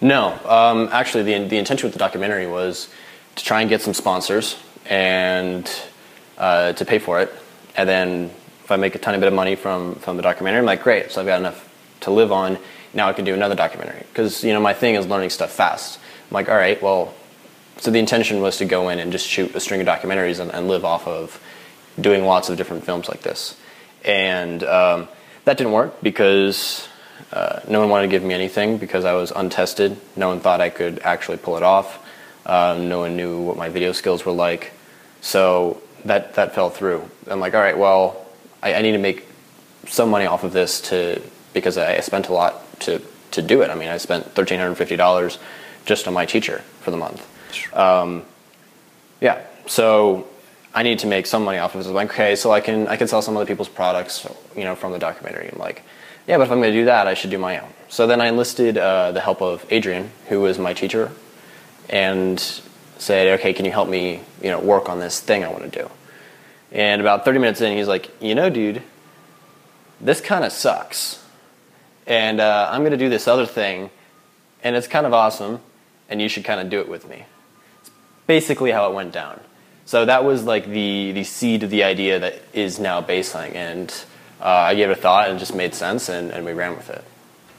No, 0.00 0.38
um, 0.44 0.90
actually, 0.92 1.24
the 1.24 1.48
the 1.48 1.56
intention 1.56 1.86
with 1.86 1.94
the 1.94 1.98
documentary 1.98 2.46
was 2.46 2.88
to 3.36 3.44
try 3.44 3.60
and 3.60 3.70
get 3.70 3.80
some 3.80 3.94
sponsors 3.94 4.58
and 4.84 5.70
uh, 6.36 6.74
to 6.74 6.84
pay 6.84 6.98
for 6.98 7.20
it, 7.20 7.32
and 7.74 7.88
then 7.88 8.30
if 8.66 8.72
I 8.72 8.74
make 8.74 8.96
a 8.96 8.98
tiny 8.98 9.18
bit 9.18 9.28
of 9.28 9.32
money 9.32 9.54
from 9.54 9.94
from 9.94 10.16
the 10.16 10.24
documentary, 10.24 10.58
I'm 10.58 10.66
like, 10.66 10.82
great, 10.82 11.12
so 11.12 11.20
I've 11.20 11.26
got 11.28 11.38
enough 11.38 11.72
to 12.00 12.10
live 12.10 12.32
on. 12.32 12.58
Now 12.92 13.08
I 13.08 13.12
can 13.12 13.24
do 13.24 13.32
another 13.32 13.54
documentary 13.54 14.02
because 14.08 14.42
you 14.42 14.52
know 14.52 14.58
my 14.60 14.74
thing 14.74 14.96
is 14.96 15.06
learning 15.06 15.30
stuff 15.30 15.52
fast. 15.52 16.00
I'm 16.28 16.34
like, 16.34 16.48
all 16.48 16.56
right, 16.56 16.82
well, 16.82 17.14
so 17.76 17.92
the 17.92 18.00
intention 18.00 18.40
was 18.40 18.56
to 18.56 18.64
go 18.64 18.88
in 18.88 18.98
and 18.98 19.12
just 19.12 19.28
shoot 19.28 19.54
a 19.54 19.60
string 19.60 19.80
of 19.80 19.86
documentaries 19.86 20.40
and, 20.40 20.50
and 20.50 20.66
live 20.66 20.84
off 20.84 21.06
of 21.06 21.40
doing 22.00 22.24
lots 22.24 22.48
of 22.48 22.56
different 22.56 22.82
films 22.82 23.08
like 23.08 23.20
this, 23.20 23.56
and 24.04 24.64
um, 24.64 25.06
that 25.44 25.58
didn't 25.58 25.72
work 25.72 26.02
because 26.02 26.88
uh, 27.32 27.60
no 27.68 27.78
one 27.78 27.88
wanted 27.88 28.08
to 28.08 28.10
give 28.10 28.24
me 28.24 28.34
anything 28.34 28.78
because 28.78 29.04
I 29.04 29.12
was 29.12 29.30
untested. 29.30 29.96
No 30.16 30.26
one 30.26 30.40
thought 30.40 30.60
I 30.60 30.70
could 30.70 30.98
actually 31.04 31.36
pull 31.36 31.56
it 31.56 31.62
off. 31.62 32.04
Um, 32.44 32.88
no 32.88 32.98
one 32.98 33.16
knew 33.16 33.42
what 33.42 33.56
my 33.56 33.68
video 33.68 33.92
skills 33.92 34.26
were 34.26 34.32
like. 34.32 34.72
So 35.20 35.80
that, 36.04 36.34
that 36.34 36.56
fell 36.56 36.70
through. 36.70 37.08
I'm 37.28 37.38
like, 37.38 37.54
all 37.54 37.60
right, 37.60 37.78
well, 37.78 38.25
I, 38.66 38.78
I 38.78 38.82
need 38.82 38.92
to 38.92 38.98
make 38.98 39.26
some 39.86 40.10
money 40.10 40.26
off 40.26 40.44
of 40.44 40.52
this 40.52 40.80
to 40.82 41.22
because 41.52 41.78
I 41.78 42.00
spent 42.00 42.28
a 42.28 42.32
lot 42.32 42.80
to, 42.80 43.00
to 43.30 43.40
do 43.40 43.62
it. 43.62 43.70
I 43.70 43.74
mean, 43.74 43.88
I 43.88 43.96
spent 43.96 44.34
$1,350 44.34 45.38
just 45.86 46.06
on 46.06 46.12
my 46.12 46.26
teacher 46.26 46.58
for 46.80 46.90
the 46.90 46.96
month. 46.96 47.26
Um, 47.74 48.24
yeah, 49.20 49.42
so 49.66 50.26
I 50.74 50.82
need 50.82 50.98
to 50.98 51.06
make 51.06 51.26
some 51.26 51.44
money 51.44 51.58
off 51.58 51.74
of 51.74 51.80
this. 51.80 51.88
I'm 51.88 51.94
like, 51.94 52.10
okay, 52.10 52.36
so 52.36 52.50
I 52.52 52.60
can 52.60 52.86
I 52.88 52.96
can 52.96 53.08
sell 53.08 53.22
some 53.22 53.36
other 53.36 53.46
people's 53.46 53.68
products, 53.68 54.26
you 54.54 54.64
know, 54.64 54.74
from 54.74 54.92
the 54.92 54.98
documentary. 54.98 55.48
I'm 55.50 55.58
like, 55.58 55.82
yeah, 56.26 56.36
but 56.36 56.42
if 56.42 56.50
I'm 56.50 56.58
going 56.58 56.72
to 56.72 56.78
do 56.78 56.84
that, 56.86 57.06
I 57.06 57.14
should 57.14 57.30
do 57.30 57.38
my 57.38 57.58
own. 57.58 57.70
So 57.88 58.06
then 58.06 58.20
I 58.20 58.26
enlisted 58.26 58.76
uh, 58.76 59.12
the 59.12 59.20
help 59.20 59.40
of 59.40 59.64
Adrian, 59.70 60.10
who 60.28 60.40
was 60.40 60.58
my 60.58 60.74
teacher, 60.74 61.12
and 61.88 62.38
said, 62.98 63.38
"Okay, 63.38 63.54
can 63.54 63.64
you 63.64 63.72
help 63.72 63.88
me, 63.88 64.20
you 64.42 64.50
know, 64.50 64.60
work 64.60 64.90
on 64.90 64.98
this 64.98 65.20
thing 65.20 65.44
I 65.44 65.48
want 65.48 65.72
to 65.72 65.82
do?" 65.82 65.90
And 66.76 67.00
about 67.00 67.24
30 67.24 67.38
minutes 67.38 67.62
in, 67.62 67.74
he's 67.74 67.88
like, 67.88 68.10
"You 68.20 68.34
know, 68.34 68.50
dude, 68.50 68.82
this 69.98 70.20
kind 70.20 70.44
of 70.44 70.52
sucks, 70.52 71.24
and 72.06 72.38
uh, 72.38 72.68
I'm 72.70 72.82
going 72.82 72.92
to 72.92 72.98
do 72.98 73.08
this 73.08 73.26
other 73.26 73.46
thing, 73.46 73.88
and 74.62 74.76
it's 74.76 74.86
kind 74.86 75.06
of 75.06 75.14
awesome, 75.14 75.60
and 76.10 76.20
you 76.20 76.28
should 76.28 76.44
kind 76.44 76.60
of 76.60 76.68
do 76.68 76.78
it 76.80 76.88
with 76.88 77.08
me." 77.08 77.24
It's 77.80 77.90
basically 78.26 78.72
how 78.72 78.90
it 78.90 78.94
went 78.94 79.12
down. 79.12 79.40
So 79.86 80.04
that 80.04 80.22
was 80.22 80.44
like 80.44 80.66
the 80.66 81.12
the 81.12 81.24
seed 81.24 81.62
of 81.62 81.70
the 81.70 81.82
idea 81.82 82.18
that 82.18 82.42
is 82.52 82.78
now 82.78 83.00
Baselang, 83.00 83.54
and 83.54 83.90
uh, 84.38 84.44
I 84.44 84.74
gave 84.74 84.90
it 84.90 84.98
a 84.98 85.00
thought 85.00 85.28
and 85.28 85.36
it 85.36 85.40
just 85.40 85.54
made 85.54 85.74
sense, 85.74 86.10
and, 86.10 86.30
and 86.30 86.44
we 86.44 86.52
ran 86.52 86.76
with 86.76 86.90
it. 86.90 87.02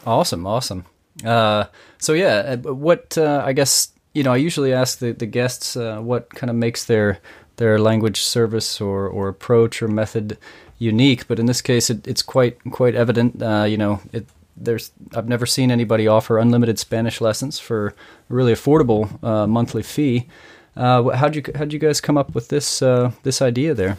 Awesome, 0.06 0.46
awesome. 0.46 0.86
Uh, 1.26 1.66
so 1.98 2.14
yeah, 2.14 2.56
uh, 2.66 2.74
what 2.74 3.18
uh, 3.18 3.42
I 3.44 3.54
guess 3.54 3.94
you 4.14 4.22
know, 4.22 4.34
I 4.34 4.38
usually 4.38 4.74
ask 4.74 5.00
the 5.00 5.14
the 5.14 5.26
guests 5.26 5.76
uh, 5.76 6.00
what 6.02 6.30
kind 6.30 6.52
of 6.52 6.56
makes 6.56 6.86
their 6.86 7.20
their 7.58 7.78
language 7.78 8.22
service 8.22 8.82
or 8.82 9.08
or 9.08 9.28
approach 9.28 9.82
or 9.82 9.88
method 9.88 10.38
unique, 10.80 11.28
but 11.28 11.40
in 11.40 11.46
this 11.46 11.62
case, 11.62 11.90
it, 11.90 12.08
it's 12.08 12.22
quite 12.22 12.58
quite 12.72 12.96
evident. 12.96 13.42
Uh, 13.42 13.66
you 13.68 13.78
know, 13.78 14.00
it 14.14 14.26
there's 14.56 14.92
I've 15.16 15.28
never 15.28 15.46
seen 15.46 15.72
anybody 15.72 16.08
offer 16.08 16.40
unlimited 16.40 16.80
Spanish 16.80 17.22
lessons 17.22 17.60
for 17.60 17.88
a 18.30 18.34
really 18.34 18.54
affordable 18.54 19.24
uh, 19.24 19.48
monthly 19.48 19.84
fee. 19.84 20.28
Uh, 20.76 21.10
how'd 21.16 21.36
you 21.36 21.44
how'd 21.56 21.74
you 21.74 21.80
guys 21.80 22.02
come 22.02 22.18
up 22.18 22.34
with 22.36 22.50
this 22.50 22.82
uh, 22.82 23.12
this 23.24 23.42
idea 23.42 23.74
there? 23.74 23.98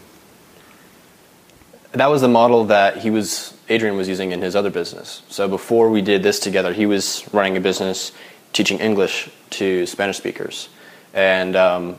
That 1.92 2.10
was 2.10 2.20
the 2.20 2.28
model 2.28 2.64
that 2.64 2.98
he 2.98 3.10
was 3.10 3.54
Adrian 3.68 3.96
was 3.96 4.08
using 4.08 4.32
in 4.32 4.42
his 4.42 4.54
other 4.54 4.70
business. 4.70 5.22
So 5.28 5.48
before 5.48 5.90
we 5.90 6.02
did 6.02 6.22
this 6.22 6.38
together, 6.38 6.72
he 6.72 6.86
was 6.86 7.24
running 7.32 7.56
a 7.56 7.60
business 7.60 8.12
teaching 8.52 8.78
English 8.78 9.30
to 9.50 9.86
Spanish 9.86 10.16
speakers, 10.16 10.68
and 11.14 11.56
um, 11.56 11.98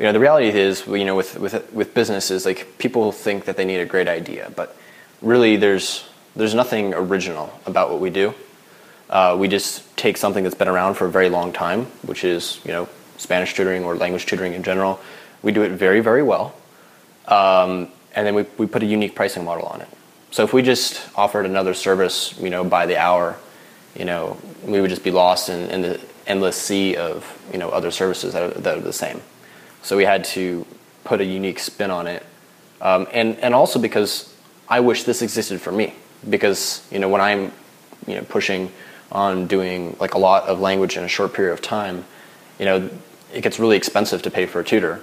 you 0.00 0.06
know 0.06 0.12
the 0.12 0.20
reality 0.20 0.48
is 0.48 0.86
you 0.86 1.04
know 1.04 1.14
with 1.14 1.38
with 1.38 1.72
with 1.74 1.92
businesses 1.92 2.46
like 2.46 2.78
people 2.78 3.12
think 3.12 3.44
that 3.44 3.58
they 3.58 3.66
need 3.66 3.80
a 3.80 3.84
great 3.84 4.08
idea, 4.08 4.50
but 4.56 4.74
really 5.20 5.56
there's 5.56 6.08
there's 6.34 6.54
nothing 6.54 6.94
original 6.94 7.52
about 7.66 7.90
what 7.90 8.00
we 8.00 8.08
do. 8.08 8.32
Uh, 9.10 9.36
we 9.38 9.46
just 9.46 9.84
take 9.98 10.16
something 10.16 10.42
that's 10.42 10.54
been 10.54 10.68
around 10.68 10.94
for 10.94 11.04
a 11.04 11.10
very 11.10 11.28
long 11.28 11.52
time, 11.52 11.84
which 12.02 12.24
is 12.24 12.60
you 12.64 12.72
know 12.72 12.88
Spanish 13.18 13.52
tutoring 13.52 13.84
or 13.84 13.94
language 13.94 14.24
tutoring 14.24 14.54
in 14.54 14.62
general. 14.62 14.98
We 15.42 15.52
do 15.52 15.62
it 15.62 15.72
very 15.72 16.00
very 16.00 16.22
well, 16.22 16.54
um, 17.28 17.88
and 18.14 18.26
then 18.26 18.34
we 18.34 18.46
we 18.56 18.66
put 18.66 18.82
a 18.82 18.86
unique 18.86 19.14
pricing 19.14 19.44
model 19.44 19.66
on 19.66 19.82
it. 19.82 19.88
So 20.30 20.44
if 20.44 20.54
we 20.54 20.62
just 20.62 21.06
offered 21.14 21.44
another 21.44 21.74
service, 21.74 22.38
you 22.40 22.48
know, 22.48 22.64
by 22.64 22.86
the 22.86 22.96
hour, 22.96 23.36
you 23.94 24.06
know, 24.06 24.38
we 24.64 24.80
would 24.80 24.88
just 24.88 25.04
be 25.04 25.10
lost 25.10 25.50
in, 25.50 25.68
in 25.68 25.82
the 25.82 26.00
endless 26.26 26.56
sea 26.56 26.96
of 26.96 27.26
you 27.52 27.58
know 27.58 27.68
other 27.68 27.90
services 27.90 28.32
that 28.32 28.42
are, 28.42 28.60
that 28.60 28.78
are 28.78 28.80
the 28.80 28.94
same. 28.94 29.20
So 29.82 29.96
we 29.96 30.04
had 30.04 30.24
to 30.36 30.66
put 31.04 31.20
a 31.20 31.24
unique 31.24 31.58
spin 31.58 31.90
on 31.90 32.06
it, 32.06 32.24
um, 32.80 33.06
and 33.12 33.38
and 33.38 33.54
also 33.54 33.78
because 33.78 34.34
I 34.68 34.80
wish 34.80 35.04
this 35.04 35.22
existed 35.22 35.60
for 35.60 35.72
me 35.72 35.94
because 36.28 36.86
you 36.90 36.98
know 36.98 37.08
when 37.08 37.20
I'm 37.20 37.52
you 38.06 38.16
know 38.16 38.22
pushing 38.22 38.70
on 39.10 39.46
doing 39.46 39.96
like 39.98 40.14
a 40.14 40.18
lot 40.18 40.44
of 40.44 40.60
language 40.60 40.96
in 40.96 41.04
a 41.04 41.08
short 41.08 41.32
period 41.32 41.52
of 41.52 41.62
time, 41.62 42.04
you 42.58 42.64
know 42.64 42.90
it 43.32 43.42
gets 43.42 43.58
really 43.58 43.76
expensive 43.76 44.22
to 44.22 44.30
pay 44.30 44.46
for 44.46 44.60
a 44.60 44.64
tutor, 44.64 45.00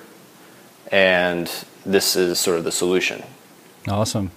and 0.91 1.51
this 1.85 2.15
is 2.15 2.39
sort 2.39 2.57
of 2.57 2.63
the 2.63 2.71
solution. 2.71 3.23
Awesome, 3.87 4.31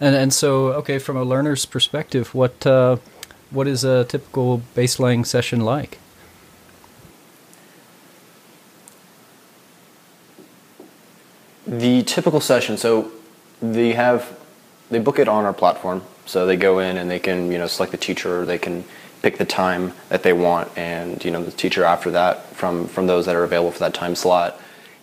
and 0.00 0.16
and 0.16 0.32
so 0.32 0.72
okay 0.72 0.98
from 0.98 1.16
a 1.16 1.22
learner's 1.22 1.64
perspective, 1.66 2.34
what 2.34 2.66
uh, 2.66 2.96
what 3.50 3.68
is 3.68 3.84
a 3.84 4.04
typical 4.04 4.62
Baselang 4.74 5.24
session 5.24 5.60
like? 5.60 5.98
The 11.66 12.02
typical 12.04 12.40
session, 12.40 12.76
so 12.76 13.10
they 13.60 13.92
have 13.92 14.38
they 14.88 15.00
book 15.00 15.18
it 15.18 15.26
on 15.26 15.44
our 15.44 15.52
platform. 15.52 16.02
So 16.24 16.46
they 16.46 16.56
go 16.56 16.78
in 16.78 16.96
and 16.96 17.10
they 17.10 17.18
can 17.18 17.50
you 17.50 17.58
know 17.58 17.66
select 17.66 17.92
the 17.92 17.98
teacher, 17.98 18.44
they 18.44 18.58
can 18.58 18.84
pick 19.22 19.38
the 19.38 19.44
time 19.44 19.92
that 20.08 20.22
they 20.22 20.32
want, 20.32 20.76
and 20.76 21.24
you 21.24 21.30
know 21.30 21.42
the 21.42 21.50
teacher 21.50 21.84
after 21.84 22.12
that 22.12 22.54
from 22.54 22.86
from 22.86 23.06
those 23.08 23.26
that 23.26 23.34
are 23.34 23.42
available 23.42 23.72
for 23.72 23.80
that 23.80 23.94
time 23.94 24.14
slot, 24.14 24.60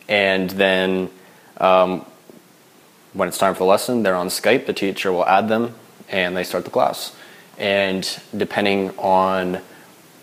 and 0.07 0.51
then 0.51 1.09
um, 1.57 2.05
when 3.13 3.27
it's 3.27 3.37
time 3.37 3.53
for 3.53 3.59
the 3.59 3.65
lesson, 3.65 4.03
they're 4.03 4.15
on 4.15 4.27
Skype. 4.27 4.65
The 4.65 4.73
teacher 4.73 5.11
will 5.11 5.25
add 5.25 5.49
them, 5.49 5.75
and 6.09 6.35
they 6.35 6.43
start 6.43 6.63
the 6.63 6.71
class. 6.71 7.15
And 7.57 8.19
depending 8.35 8.91
on 8.97 9.61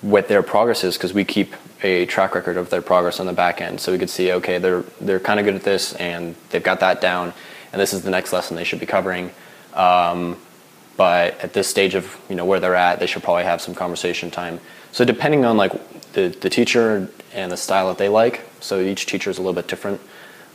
what 0.03 0.29
their 0.29 0.43
progress 0.43 0.85
is, 0.85 0.97
because 0.97 1.13
we 1.13 1.25
keep 1.25 1.55
a 1.83 2.07
track 2.07 2.35
record 2.35 2.57
of 2.57 2.71
their 2.71 2.83
progress 2.83 3.21
on 3.21 3.27
the 3.27 3.33
back 3.33 3.61
end, 3.61 3.81
so 3.81 3.93
we 3.93 3.99
could 3.99 4.11
see 4.11 4.33
okay 4.33 4.59
they're 4.59 4.83
they're 5.01 5.21
kind 5.21 5.41
of 5.41 5.47
good 5.47 5.55
at 5.55 5.63
this, 5.63 5.95
and 5.95 6.35
they've 6.51 6.63
got 6.63 6.81
that 6.81 7.01
down, 7.01 7.33
and 7.73 7.81
this 7.81 7.93
is 7.93 8.03
the 8.03 8.11
next 8.11 8.33
lesson 8.33 8.57
they 8.57 8.65
should 8.65 8.81
be 8.81 8.87
covering. 8.87 9.31
Um, 9.75 10.37
but 10.97 11.41
at 11.41 11.53
this 11.53 11.69
stage 11.69 11.95
of 11.95 12.19
you 12.29 12.37
know 12.37 12.45
where 12.45 12.61
they're 12.61 12.75
at, 12.75 13.01
they 13.01 13.07
should 13.07 13.23
probably 13.23 13.45
have 13.45 13.61
some 13.61 13.75
conversation 13.75 14.31
time. 14.31 14.61
So 14.93 15.05
depending 15.05 15.45
on 15.45 15.57
like 15.57 15.73
the, 16.13 16.29
the 16.29 16.51
teacher 16.51 17.09
and 17.33 17.53
the 17.53 17.57
style 17.57 17.89
that 17.89 17.99
they 17.99 18.09
like, 18.09 18.47
so 18.61 18.81
each 18.81 19.07
teacher 19.07 19.31
is 19.31 19.39
a 19.39 19.41
little 19.41 19.55
bit 19.55 19.69
different. 19.69 20.01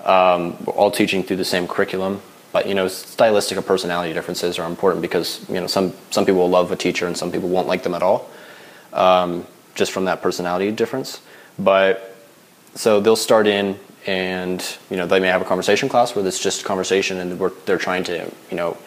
Um, 0.03 0.63
we're 0.65 0.73
all 0.73 0.91
teaching 0.91 1.23
through 1.23 1.37
the 1.37 1.45
same 1.45 1.67
curriculum, 1.67 2.21
but 2.51 2.67
you 2.67 2.75
know 2.75 2.87
stylistic 2.87 3.57
or 3.57 3.61
personality 3.61 4.13
differences 4.13 4.59
are 4.59 4.67
important 4.67 5.01
because 5.01 5.47
you 5.49 5.55
know 5.55 5.67
some 5.67 5.93
some 6.11 6.25
people 6.25 6.41
will 6.41 6.49
love 6.49 6.71
a 6.71 6.75
teacher 6.75 7.07
and 7.07 7.17
some 7.17 7.31
people 7.31 7.49
won't 7.49 7.67
like 7.67 7.83
them 7.83 7.95
at 7.95 8.03
all, 8.03 8.29
um, 8.95 9.45
just 9.75 9.91
from 9.91 10.05
that 10.05 10.21
personality 10.21 10.71
difference. 10.71 11.21
But 11.59 12.15
so 12.73 12.99
they'll 12.99 13.15
start 13.15 13.47
in 13.47 13.79
and 14.07 14.77
you 14.89 14.97
know 14.97 15.07
they 15.07 15.19
may 15.19 15.27
have 15.27 15.41
a 15.41 15.45
conversation 15.45 15.89
class 15.89 16.15
where 16.15 16.25
it's 16.25 16.39
just 16.39 16.63
conversation 16.63 17.17
and 17.17 17.39
they're 17.65 17.77
trying 17.77 18.03
to 18.03 18.31
you 18.49 18.57
know 18.57 18.77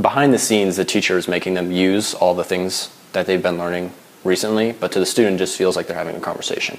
behind 0.00 0.32
the 0.34 0.38
scenes, 0.38 0.76
the 0.76 0.84
teacher 0.84 1.16
is 1.16 1.28
making 1.28 1.54
them 1.54 1.72
use 1.72 2.14
all 2.14 2.34
the 2.34 2.44
things 2.44 2.94
that 3.12 3.26
they've 3.26 3.42
been 3.42 3.58
learning 3.58 3.92
recently, 4.24 4.72
but 4.72 4.92
to 4.92 4.98
the 4.98 5.06
student, 5.06 5.38
just 5.38 5.56
feels 5.56 5.76
like 5.76 5.86
they're 5.86 5.96
having 5.96 6.16
a 6.16 6.20
conversation. 6.20 6.78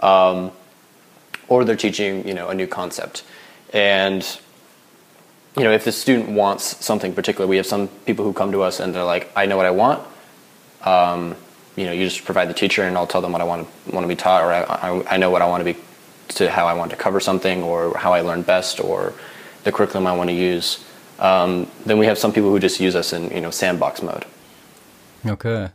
Um, 0.00 0.50
or 1.48 1.64
they're 1.64 1.76
teaching, 1.76 2.26
you 2.26 2.34
know, 2.34 2.48
a 2.48 2.54
new 2.54 2.66
concept. 2.66 3.22
And, 3.72 4.22
you 5.56 5.64
know, 5.64 5.72
if 5.72 5.84
the 5.84 5.92
student 5.92 6.30
wants 6.30 6.84
something 6.84 7.14
particular, 7.14 7.46
we 7.46 7.56
have 7.56 7.66
some 7.66 7.88
people 7.88 8.24
who 8.24 8.32
come 8.32 8.52
to 8.52 8.62
us 8.62 8.80
and 8.80 8.94
they're 8.94 9.04
like, 9.04 9.30
I 9.36 9.46
know 9.46 9.56
what 9.56 9.66
I 9.66 9.70
want. 9.70 10.06
Um, 10.82 11.36
you 11.76 11.86
know, 11.86 11.92
you 11.92 12.04
just 12.04 12.24
provide 12.24 12.48
the 12.48 12.54
teacher 12.54 12.82
and 12.82 12.96
I'll 12.96 13.06
tell 13.06 13.20
them 13.20 13.32
what 13.32 13.40
I 13.40 13.44
want 13.44 13.66
to, 13.86 13.94
want 13.94 14.04
to 14.04 14.08
be 14.08 14.16
taught, 14.16 14.42
or 14.42 14.52
I, 14.52 14.62
I, 14.62 15.14
I 15.14 15.16
know 15.16 15.30
what 15.30 15.42
I 15.42 15.46
want 15.46 15.64
to 15.64 15.72
be, 15.72 15.78
to 16.34 16.50
how 16.50 16.66
I 16.66 16.74
want 16.74 16.90
to 16.90 16.96
cover 16.96 17.20
something, 17.20 17.62
or 17.62 17.96
how 17.96 18.12
I 18.12 18.20
learn 18.20 18.42
best, 18.42 18.80
or 18.80 19.14
the 19.64 19.72
curriculum 19.72 20.06
I 20.06 20.16
want 20.16 20.30
to 20.30 20.34
use. 20.34 20.84
Um, 21.18 21.70
then 21.86 21.98
we 21.98 22.06
have 22.06 22.18
some 22.18 22.32
people 22.32 22.50
who 22.50 22.58
just 22.58 22.80
use 22.80 22.94
us 22.94 23.12
in 23.12 23.30
you 23.30 23.40
know 23.40 23.50
sandbox 23.50 24.02
mode. 24.02 24.24
Okay, 25.26 25.70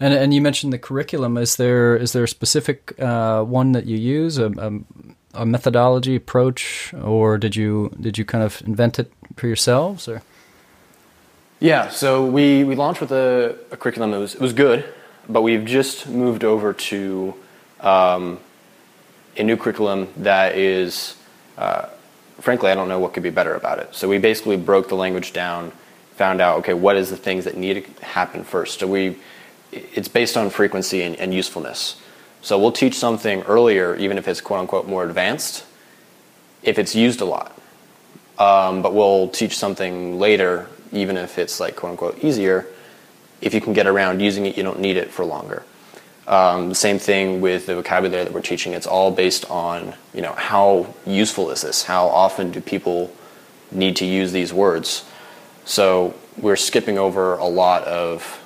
and 0.00 0.14
and 0.14 0.32
you 0.32 0.40
mentioned 0.40 0.72
the 0.72 0.78
curriculum. 0.78 1.36
Is 1.36 1.56
there 1.56 1.96
is 1.96 2.12
there 2.12 2.24
a 2.24 2.28
specific 2.28 2.94
uh, 3.00 3.42
one 3.42 3.72
that 3.72 3.86
you 3.86 3.96
use 3.96 4.38
a, 4.38 4.46
a, 4.46 5.42
a, 5.42 5.46
methodology 5.46 6.16
approach, 6.16 6.94
or 6.94 7.38
did 7.38 7.54
you 7.54 7.90
did 8.00 8.18
you 8.18 8.24
kind 8.24 8.42
of 8.42 8.62
invent 8.62 8.98
it 8.98 9.12
for 9.36 9.46
yourselves 9.46 10.08
or? 10.08 10.22
Yeah, 11.60 11.88
so 11.88 12.24
we, 12.24 12.62
we 12.62 12.76
launched 12.76 13.00
with 13.00 13.10
a, 13.10 13.58
a 13.72 13.76
curriculum. 13.76 14.14
It 14.14 14.18
was 14.18 14.34
it 14.36 14.40
was 14.40 14.52
good, 14.52 14.84
but 15.28 15.42
we've 15.42 15.64
just 15.64 16.08
moved 16.08 16.44
over 16.44 16.72
to 16.72 17.34
um, 17.80 18.38
a 19.36 19.42
new 19.42 19.56
curriculum 19.56 20.08
that 20.16 20.56
is. 20.56 21.16
Uh, 21.56 21.88
frankly, 22.40 22.70
I 22.70 22.74
don't 22.74 22.88
know 22.88 22.98
what 22.98 23.12
could 23.12 23.22
be 23.22 23.30
better 23.30 23.54
about 23.54 23.78
it. 23.78 23.94
So 23.94 24.08
we 24.08 24.18
basically 24.18 24.56
broke 24.56 24.88
the 24.88 24.94
language 24.94 25.32
down, 25.32 25.72
found 26.14 26.40
out, 26.40 26.58
okay, 26.58 26.74
what 26.74 26.96
is 26.96 27.10
the 27.10 27.16
things 27.16 27.44
that 27.44 27.56
need 27.56 27.84
to 27.84 28.04
happen 28.04 28.44
first. 28.44 28.80
So 28.80 28.86
we, 28.86 29.18
it's 29.72 30.08
based 30.08 30.36
on 30.36 30.50
frequency 30.50 31.02
and, 31.02 31.16
and 31.16 31.34
usefulness. 31.34 32.00
So 32.42 32.58
we'll 32.58 32.72
teach 32.72 32.94
something 32.94 33.42
earlier, 33.42 33.96
even 33.96 34.18
if 34.18 34.28
it's 34.28 34.40
quote 34.40 34.60
unquote 34.60 34.86
more 34.86 35.04
advanced, 35.04 35.64
if 36.62 36.78
it's 36.78 36.94
used 36.94 37.20
a 37.20 37.24
lot. 37.24 37.52
Um, 38.38 38.82
but 38.82 38.94
we'll 38.94 39.28
teach 39.28 39.56
something 39.58 40.18
later, 40.20 40.68
even 40.92 41.16
if 41.16 41.38
it's 41.38 41.58
like 41.58 41.74
quote 41.74 41.90
unquote 41.92 42.22
easier. 42.22 42.66
If 43.40 43.54
you 43.54 43.60
can 43.60 43.72
get 43.72 43.86
around 43.86 44.20
using 44.20 44.46
it, 44.46 44.56
you 44.56 44.62
don't 44.62 44.80
need 44.80 44.96
it 44.96 45.10
for 45.10 45.24
longer. 45.24 45.62
Um, 46.26 46.74
same 46.74 46.98
thing 46.98 47.40
with 47.40 47.66
the 47.66 47.74
vocabulary 47.74 48.24
that 48.24 48.32
we're 48.32 48.42
teaching. 48.42 48.74
It's 48.74 48.86
all 48.86 49.10
based 49.10 49.50
on 49.50 49.94
you 50.12 50.20
know 50.20 50.32
how 50.32 50.94
useful 51.06 51.50
is 51.50 51.62
this? 51.62 51.84
How 51.84 52.06
often 52.06 52.50
do 52.50 52.60
people 52.60 53.10
need 53.70 53.96
to 53.96 54.04
use 54.04 54.32
these 54.32 54.52
words? 54.52 55.04
So 55.64 56.14
we're 56.36 56.56
skipping 56.56 56.98
over 56.98 57.34
a 57.34 57.46
lot 57.46 57.84
of 57.84 58.44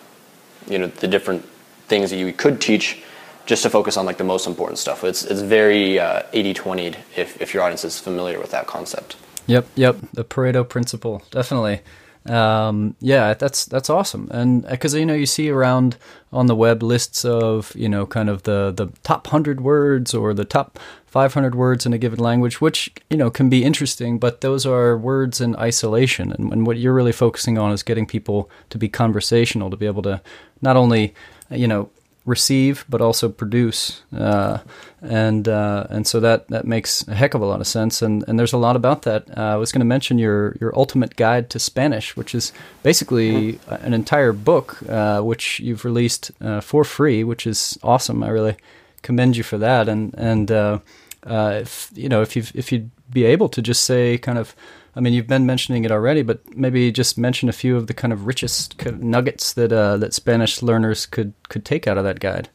you 0.68 0.78
know 0.78 0.86
the 0.86 1.08
different 1.08 1.44
things 1.88 2.10
that 2.10 2.16
you 2.16 2.32
could 2.32 2.60
teach 2.60 3.02
just 3.46 3.64
to 3.64 3.70
focus 3.70 3.96
on 3.96 4.06
like 4.06 4.18
the 4.18 4.24
most 4.24 4.46
important 4.46 4.78
stuff. 4.78 5.02
It's 5.02 5.24
it's 5.24 5.40
very 5.40 5.98
uh, 5.98 6.22
80-20 6.32 6.96
if 7.16 7.40
if 7.40 7.52
your 7.52 7.64
audience 7.64 7.84
is 7.84 7.98
familiar 7.98 8.38
with 8.38 8.52
that 8.52 8.68
concept. 8.68 9.16
Yep, 9.46 9.66
yep, 9.74 9.96
the 10.12 10.24
Pareto 10.24 10.68
principle, 10.68 11.22
definitely. 11.32 11.80
Um, 12.26 12.94
yeah, 13.00 13.34
that's 13.34 13.64
that's 13.64 13.90
awesome, 13.90 14.28
and 14.30 14.66
because 14.68 14.94
you 14.94 15.04
know 15.04 15.14
you 15.14 15.26
see 15.26 15.50
around 15.50 15.96
on 16.32 16.46
the 16.46 16.54
web 16.54 16.82
lists 16.82 17.24
of 17.24 17.74
you 17.74 17.88
know 17.88 18.06
kind 18.06 18.30
of 18.30 18.44
the 18.44 18.72
the 18.74 18.92
top 19.02 19.26
hundred 19.26 19.60
words 19.60 20.14
or 20.14 20.32
the 20.32 20.44
top 20.44 20.78
500 21.12 21.54
words 21.54 21.84
in 21.84 21.92
a 21.92 21.98
given 21.98 22.18
language, 22.18 22.62
which 22.62 22.90
you 23.10 23.18
know 23.18 23.28
can 23.28 23.50
be 23.50 23.64
interesting, 23.64 24.18
but 24.18 24.40
those 24.40 24.64
are 24.64 24.96
words 24.96 25.42
in 25.42 25.54
isolation, 25.56 26.32
and, 26.32 26.50
and 26.50 26.66
what 26.66 26.78
you're 26.78 26.94
really 26.94 27.12
focusing 27.12 27.58
on 27.58 27.70
is 27.70 27.82
getting 27.82 28.06
people 28.06 28.50
to 28.70 28.78
be 28.78 28.88
conversational, 28.88 29.68
to 29.68 29.76
be 29.76 29.84
able 29.84 30.02
to 30.02 30.22
not 30.62 30.74
only 30.74 31.14
you 31.50 31.68
know 31.68 31.90
receive 32.24 32.84
but 32.88 33.00
also 33.00 33.28
produce. 33.28 34.02
Uh, 34.16 34.58
and 35.00 35.48
uh, 35.48 35.86
and 35.90 36.06
so 36.06 36.20
that 36.20 36.48
that 36.48 36.64
makes 36.64 37.06
a 37.08 37.14
heck 37.14 37.34
of 37.34 37.40
a 37.40 37.46
lot 37.46 37.60
of 37.60 37.66
sense. 37.66 38.02
And 38.02 38.24
and 38.28 38.38
there's 38.38 38.52
a 38.52 38.58
lot 38.58 38.76
about 38.76 39.02
that. 39.02 39.26
Uh, 39.36 39.40
I 39.40 39.56
was 39.56 39.72
going 39.72 39.80
to 39.80 39.86
mention 39.86 40.18
your 40.18 40.56
your 40.60 40.76
ultimate 40.76 41.16
guide 41.16 41.50
to 41.50 41.58
Spanish 41.58 42.16
which 42.16 42.34
is 42.34 42.52
basically 42.82 43.54
mm-hmm. 43.54 43.86
an 43.86 43.94
entire 43.94 44.32
book 44.32 44.78
uh, 44.88 45.20
which 45.20 45.60
you've 45.60 45.84
released 45.84 46.30
uh, 46.40 46.60
for 46.60 46.84
free 46.84 47.24
which 47.24 47.46
is 47.46 47.78
awesome. 47.82 48.22
I 48.22 48.28
really 48.28 48.56
commend 49.02 49.36
you 49.36 49.42
for 49.42 49.58
that. 49.58 49.88
And 49.88 50.14
and 50.16 50.50
uh, 50.50 50.78
if 51.26 51.90
you 51.94 52.08
know 52.08 52.22
if 52.22 52.36
you 52.36 52.44
if 52.54 52.70
you'd 52.70 52.90
be 53.10 53.24
able 53.24 53.48
to 53.48 53.60
just 53.60 53.82
say 53.82 54.18
kind 54.18 54.38
of 54.38 54.54
I 54.94 55.00
mean, 55.00 55.14
you've 55.14 55.26
been 55.26 55.46
mentioning 55.46 55.84
it 55.84 55.90
already, 55.90 56.22
but 56.22 56.56
maybe 56.56 56.92
just 56.92 57.16
mention 57.16 57.48
a 57.48 57.52
few 57.52 57.76
of 57.76 57.86
the 57.86 57.94
kind 57.94 58.12
of 58.12 58.26
richest 58.26 58.84
nuggets 58.84 59.54
that 59.54 59.72
uh, 59.72 59.96
that 59.96 60.12
Spanish 60.12 60.62
learners 60.62 61.06
could 61.06 61.32
could 61.48 61.64
take 61.64 61.86
out 61.86 61.96
of 61.96 62.04
that 62.04 62.20
guide. 62.20 62.50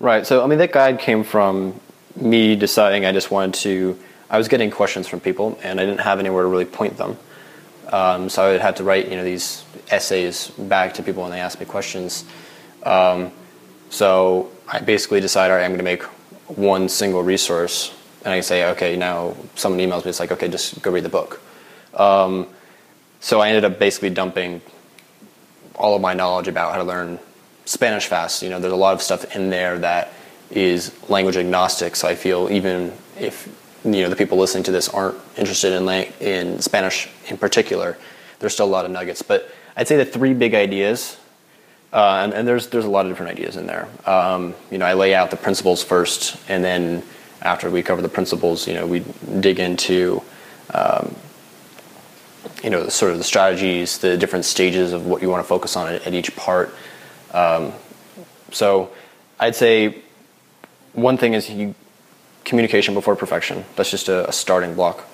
Right. 0.00 0.24
So, 0.24 0.44
I 0.44 0.46
mean, 0.46 0.58
that 0.58 0.70
guide 0.70 1.00
came 1.00 1.24
from 1.24 1.80
me 2.14 2.54
deciding 2.54 3.04
I 3.04 3.12
just 3.12 3.30
wanted 3.30 3.54
to. 3.62 3.98
I 4.30 4.38
was 4.38 4.46
getting 4.46 4.70
questions 4.70 5.08
from 5.08 5.20
people, 5.20 5.58
and 5.62 5.80
I 5.80 5.86
didn't 5.86 6.00
have 6.00 6.20
anywhere 6.20 6.42
to 6.42 6.48
really 6.48 6.66
point 6.66 6.96
them. 6.98 7.16
Um, 7.92 8.28
so 8.28 8.44
I 8.44 8.52
would 8.52 8.60
have 8.60 8.76
to 8.76 8.84
write, 8.84 9.08
you 9.08 9.16
know, 9.16 9.24
these 9.24 9.64
essays 9.90 10.48
back 10.48 10.94
to 10.94 11.02
people 11.02 11.22
when 11.22 11.32
they 11.32 11.40
asked 11.40 11.58
me 11.58 11.66
questions. 11.66 12.24
Um, 12.82 13.32
so 13.88 14.50
I 14.68 14.80
basically 14.80 15.20
decided, 15.20 15.52
all 15.52 15.58
right, 15.58 15.64
I'm 15.64 15.70
going 15.70 15.78
to 15.78 15.84
make 15.84 16.02
one 16.48 16.88
single 16.90 17.22
resource 17.22 17.94
and 18.28 18.34
I 18.34 18.40
say, 18.40 18.70
okay, 18.72 18.94
now 18.94 19.34
someone 19.54 19.80
emails 19.80 20.04
me, 20.04 20.10
it's 20.10 20.20
like, 20.20 20.32
okay, 20.32 20.48
just 20.48 20.82
go 20.82 20.90
read 20.90 21.02
the 21.02 21.08
book. 21.08 21.40
Um, 21.94 22.46
so 23.20 23.40
I 23.40 23.48
ended 23.48 23.64
up 23.64 23.78
basically 23.78 24.10
dumping 24.10 24.60
all 25.74 25.96
of 25.96 26.02
my 26.02 26.12
knowledge 26.12 26.46
about 26.46 26.72
how 26.72 26.76
to 26.76 26.84
learn 26.84 27.18
Spanish 27.64 28.04
fast. 28.04 28.42
You 28.42 28.50
know, 28.50 28.60
there's 28.60 28.74
a 28.74 28.76
lot 28.76 28.92
of 28.92 29.00
stuff 29.00 29.34
in 29.34 29.48
there 29.48 29.78
that 29.78 30.12
is 30.50 30.94
language 31.08 31.38
agnostic. 31.38 31.96
So 31.96 32.06
I 32.06 32.14
feel 32.14 32.50
even 32.50 32.92
if 33.18 33.48
you 33.82 34.02
know 34.02 34.10
the 34.10 34.16
people 34.16 34.36
listening 34.36 34.64
to 34.64 34.72
this 34.72 34.90
aren't 34.90 35.16
interested 35.38 35.72
in 35.72 35.88
in 36.20 36.60
Spanish 36.60 37.08
in 37.28 37.38
particular, 37.38 37.96
there's 38.40 38.52
still 38.52 38.66
a 38.66 38.74
lot 38.76 38.84
of 38.84 38.90
nuggets. 38.90 39.22
But 39.22 39.48
I'd 39.74 39.88
say 39.88 39.96
the 39.96 40.04
three 40.04 40.34
big 40.34 40.54
ideas, 40.54 41.16
uh, 41.94 42.20
and, 42.24 42.34
and, 42.34 42.46
there's 42.46 42.68
there's 42.68 42.84
a 42.84 42.90
lot 42.90 43.06
of 43.06 43.10
different 43.12 43.32
ideas 43.32 43.56
in 43.56 43.66
there. 43.66 43.88
Um, 44.04 44.54
you 44.70 44.76
know, 44.76 44.84
I 44.84 44.92
lay 44.92 45.14
out 45.14 45.30
the 45.30 45.38
principles 45.38 45.82
first, 45.82 46.36
and 46.46 46.62
then 46.62 47.02
after 47.42 47.70
we 47.70 47.82
cover 47.82 48.02
the 48.02 48.08
principles, 48.08 48.66
you 48.66 48.74
know, 48.74 48.86
we 48.86 49.04
dig 49.40 49.58
into, 49.58 50.22
um, 50.74 51.14
you 52.62 52.70
know, 52.70 52.84
the, 52.84 52.90
sort 52.90 53.12
of 53.12 53.18
the 53.18 53.24
strategies, 53.24 53.98
the 53.98 54.16
different 54.16 54.44
stages 54.44 54.92
of 54.92 55.06
what 55.06 55.22
you 55.22 55.28
want 55.28 55.42
to 55.42 55.48
focus 55.48 55.76
on 55.76 55.92
at, 55.92 56.06
at 56.06 56.14
each 56.14 56.34
part. 56.36 56.74
Um, 57.32 57.72
so, 58.50 58.90
I'd 59.38 59.54
say 59.54 60.02
one 60.94 61.16
thing 61.16 61.34
is 61.34 61.48
you 61.48 61.74
communication 62.44 62.94
before 62.94 63.14
perfection. 63.14 63.64
That's 63.76 63.90
just 63.90 64.08
a, 64.08 64.28
a 64.28 64.32
starting 64.32 64.74
block. 64.74 65.06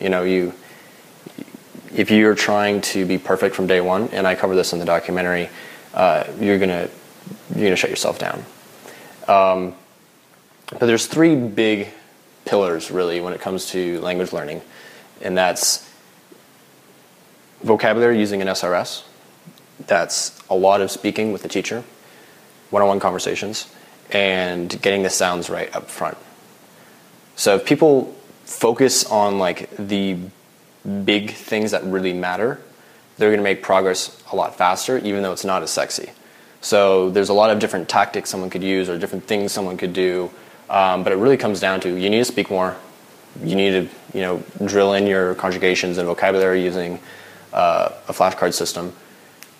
You 0.00 0.10
know, 0.10 0.22
you 0.22 0.52
if 1.94 2.10
you're 2.10 2.34
trying 2.34 2.82
to 2.82 3.06
be 3.06 3.18
perfect 3.18 3.54
from 3.54 3.66
day 3.66 3.80
one, 3.80 4.08
and 4.08 4.26
I 4.26 4.34
cover 4.34 4.54
this 4.54 4.72
in 4.72 4.78
the 4.78 4.84
documentary, 4.84 5.48
uh, 5.94 6.24
you're 6.38 6.58
gonna 6.58 6.88
you're 7.54 7.64
gonna 7.64 7.76
shut 7.76 7.90
yourself 7.90 8.18
down. 8.18 8.44
Um, 9.26 9.74
but 10.70 10.86
there's 10.86 11.06
three 11.06 11.36
big 11.36 11.88
pillars 12.44 12.90
really 12.90 13.20
when 13.20 13.32
it 13.32 13.40
comes 13.40 13.66
to 13.70 14.00
language 14.00 14.32
learning, 14.32 14.62
and 15.20 15.36
that's 15.36 15.88
vocabulary 17.62 18.18
using 18.18 18.42
an 18.42 18.48
SRS. 18.48 19.02
That's 19.86 20.38
a 20.48 20.54
lot 20.54 20.80
of 20.80 20.90
speaking 20.90 21.32
with 21.32 21.42
the 21.42 21.48
teacher, 21.48 21.84
one-on-one 22.70 23.00
conversations, 23.00 23.72
and 24.10 24.80
getting 24.82 25.02
the 25.02 25.10
sounds 25.10 25.50
right 25.50 25.74
up 25.74 25.90
front. 25.90 26.16
So 27.36 27.56
if 27.56 27.64
people 27.64 28.14
focus 28.44 29.04
on 29.04 29.38
like 29.38 29.68
the 29.76 30.18
big 31.04 31.32
things 31.32 31.72
that 31.72 31.84
really 31.84 32.12
matter, 32.12 32.60
they're 33.18 33.30
going 33.30 33.38
to 33.38 33.44
make 33.44 33.62
progress 33.62 34.22
a 34.32 34.36
lot 34.36 34.56
faster, 34.56 34.98
even 34.98 35.22
though 35.22 35.32
it's 35.32 35.44
not 35.44 35.62
as 35.62 35.70
sexy. 35.70 36.10
So 36.60 37.10
there's 37.10 37.28
a 37.28 37.34
lot 37.34 37.50
of 37.50 37.58
different 37.58 37.88
tactics 37.88 38.30
someone 38.30 38.50
could 38.50 38.62
use 38.62 38.88
or 38.88 38.98
different 38.98 39.24
things 39.24 39.52
someone 39.52 39.76
could 39.76 39.92
do 39.92 40.30
um, 40.68 41.04
but 41.04 41.12
it 41.12 41.16
really 41.16 41.36
comes 41.36 41.60
down 41.60 41.80
to 41.80 41.88
you 41.88 42.10
need 42.10 42.18
to 42.18 42.24
speak 42.24 42.50
more. 42.50 42.76
You 43.42 43.54
need 43.54 43.70
to 43.70 43.88
you 44.14 44.22
know 44.22 44.42
drill 44.64 44.94
in 44.94 45.06
your 45.06 45.34
conjugations 45.34 45.98
and 45.98 46.06
vocabulary 46.06 46.62
using 46.62 46.98
uh, 47.52 47.90
a 48.08 48.12
flashcard 48.12 48.54
system, 48.54 48.92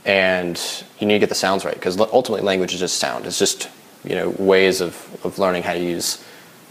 and 0.05 0.61
you 0.99 1.07
need 1.07 1.15
to 1.15 1.21
get 1.21 1.29
the 1.29 1.35
sounds 1.35 1.65
right 1.65 1.75
because 1.75 1.99
ultimately 1.99 2.45
language 2.45 2.75
is 2.75 2.81
just 2.81 2.99
sound. 2.99 3.27
It's 3.27 3.39
just 3.39 3.69
you 4.05 4.15
know 4.15 4.31
ways 4.31 4.81
of, 4.81 5.25
of 5.25 5.39
learning 5.39 5.63
how 5.63 5.75
to 5.75 5.81
use 5.81 6.25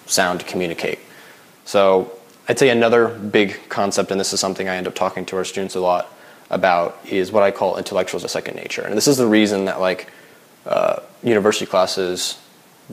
sound 0.06 0.42
to 0.42 0.46
communicate. 0.46 1.00
So 1.64 2.12
I'd 2.50 2.60
say 2.60 2.70
another 2.70 3.08
big 3.08 3.70
concept, 3.70 4.12
and 4.12 4.20
this 4.20 4.34
is 4.34 4.40
something 4.40 4.68
I 4.68 4.76
end 4.76 4.88
up 4.88 4.96
talking 4.96 5.26
to 5.28 5.38
our 5.38 5.46
students 5.46 5.76
a 5.76 5.80
lot 5.80 6.12
about, 6.52 7.00
is 7.06 7.32
what 7.32 7.42
I 7.42 7.50
call 7.50 7.78
intellectuals 7.78 8.24
of 8.24 8.30
second 8.30 8.56
nature. 8.56 8.84
And 8.84 8.96
this 8.96 9.08
is 9.08 9.18
the 9.18 9.26
reason 9.26 9.66
that 9.66 9.80
like 9.80 10.12
uh, 10.66 11.00
university 11.24 11.66
classes 11.66 12.40